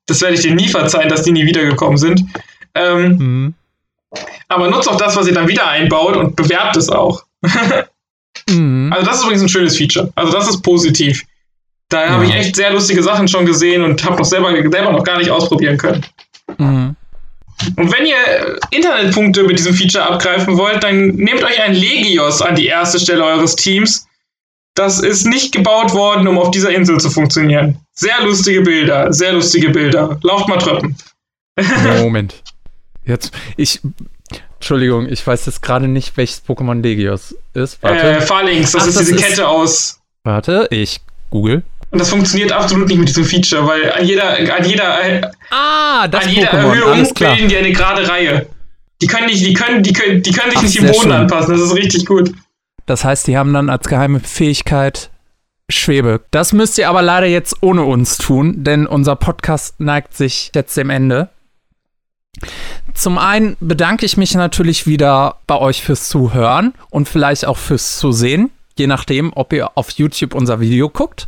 [0.09, 2.23] Das werde ich dir nie verzeihen, dass die nie wiedergekommen sind.
[2.75, 3.53] Ähm, mhm.
[4.47, 7.23] Aber nutzt auch das, was ihr dann wieder einbaut und bewerbt es auch.
[8.49, 8.91] mhm.
[8.91, 10.11] Also das ist übrigens ein schönes Feature.
[10.15, 11.23] Also das ist positiv.
[11.89, 12.09] Da ja.
[12.11, 15.17] habe ich echt sehr lustige Sachen schon gesehen und habe noch selber, selber noch gar
[15.17, 16.05] nicht ausprobieren können.
[16.57, 16.95] Mhm.
[17.75, 22.55] Und wenn ihr Internetpunkte mit diesem Feature abgreifen wollt, dann nehmt euch ein Legios an
[22.55, 24.07] die erste Stelle eures Teams.
[24.79, 27.77] Das ist nicht gebaut worden, um auf dieser Insel zu funktionieren.
[27.91, 30.17] Sehr lustige Bilder, sehr lustige Bilder.
[30.23, 30.95] Lauft mal Treppen.
[31.99, 32.41] Moment.
[33.03, 33.81] Jetzt, ich,
[34.55, 37.83] Entschuldigung, ich weiß jetzt gerade nicht, welches Pokémon Legios ist.
[37.83, 37.99] Warte.
[37.99, 39.99] Äh, Phalanx, das Ach, ist das diese ist, Kette aus.
[40.23, 41.61] Warte, ich google.
[41.91, 46.23] Und das funktioniert absolut nicht mit diesem Feature, weil an jeder, an jeder, ah, das
[46.23, 48.47] an jeder Erhöhung bilden die eine gerade Reihe.
[49.01, 51.11] Die können nicht, die können, die können, die können sich Ach, nicht im Boden schön.
[51.11, 51.51] anpassen.
[51.51, 52.31] Das ist richtig gut.
[52.89, 55.11] Das heißt, die haben dann als geheime Fähigkeit
[55.69, 56.21] Schwebe.
[56.31, 60.75] Das müsst ihr aber leider jetzt ohne uns tun, denn unser Podcast neigt sich jetzt
[60.75, 61.29] dem Ende.
[62.95, 67.99] Zum einen bedanke ich mich natürlich wieder bei euch fürs Zuhören und vielleicht auch fürs
[67.99, 71.27] Zusehen, je nachdem, ob ihr auf YouTube unser Video guckt.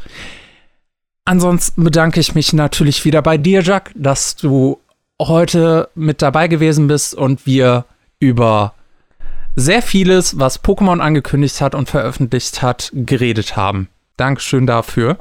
[1.26, 4.80] Ansonsten bedanke ich mich natürlich wieder bei dir, Jack, dass du
[5.22, 7.86] heute mit dabei gewesen bist und wir
[8.20, 8.74] über
[9.56, 13.90] sehr vieles, was Pokémon angekündigt hat und veröffentlicht hat, geredet haben.
[14.18, 15.18] Dankeschön dafür.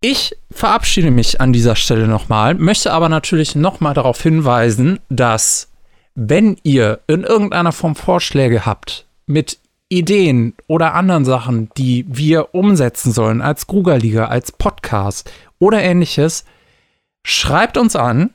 [0.00, 5.68] Ich verabschiede mich an dieser Stelle nochmal, möchte aber natürlich nochmal darauf hinweisen, dass
[6.14, 13.12] wenn ihr in irgendeiner Form Vorschläge habt mit Ideen oder anderen Sachen, die wir umsetzen
[13.12, 16.44] sollen als Grugerliga, als Podcast oder ähnliches,
[17.24, 18.30] schreibt uns an.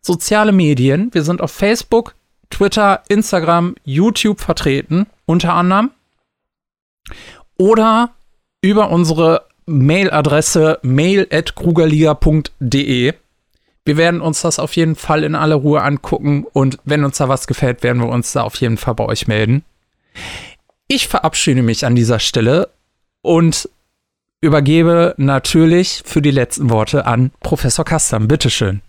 [0.00, 2.15] Soziale Medien, wir sind auf Facebook,
[2.50, 5.92] Twitter, Instagram, YouTube vertreten, unter anderem.
[7.58, 8.10] Oder
[8.60, 13.14] über unsere Mailadresse mail.krugerliga.de.
[13.84, 17.28] Wir werden uns das auf jeden Fall in aller Ruhe angucken und wenn uns da
[17.28, 19.62] was gefällt, werden wir uns da auf jeden Fall bei euch melden.
[20.88, 22.70] Ich verabschiede mich an dieser Stelle
[23.22, 23.68] und
[24.40, 28.28] übergebe natürlich für die letzten Worte an Professor Kastam.
[28.28, 28.82] Bitteschön.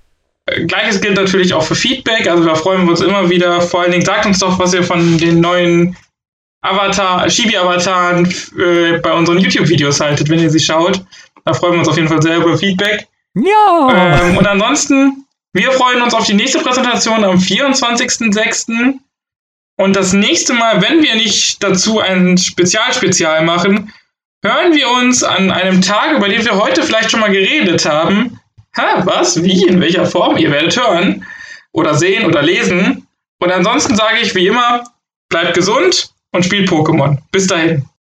[0.68, 2.28] Gleiches gilt natürlich auch für Feedback.
[2.28, 3.62] Also da freuen wir uns immer wieder.
[3.62, 5.96] Vor allen Dingen sagt uns doch, was ihr von den neuen
[6.62, 8.26] Avatar, Shibi-Avataren
[8.58, 11.04] äh, bei unseren YouTube-Videos haltet, wenn ihr sie schaut.
[11.46, 13.08] Da freuen wir uns auf jeden Fall sehr über Feedback.
[13.36, 14.22] Ja!
[14.22, 18.96] Ähm, und ansonsten, wir freuen uns auf die nächste Präsentation am 24.06.
[19.80, 23.94] Und das nächste Mal, wenn wir nicht dazu ein Spezialspezial machen,
[24.44, 28.40] hören wir uns an einem Tag, über den wir heute vielleicht schon mal geredet haben.
[28.78, 29.44] Ha, was?
[29.44, 29.68] Wie?
[29.68, 30.38] In welcher Form?
[30.38, 31.26] Ihr werdet hören
[31.72, 33.08] oder sehen oder lesen.
[33.40, 34.84] Und ansonsten sage ich wie immer,
[35.30, 37.18] bleibt gesund und spielt Pokémon.
[37.32, 37.88] Bis dahin.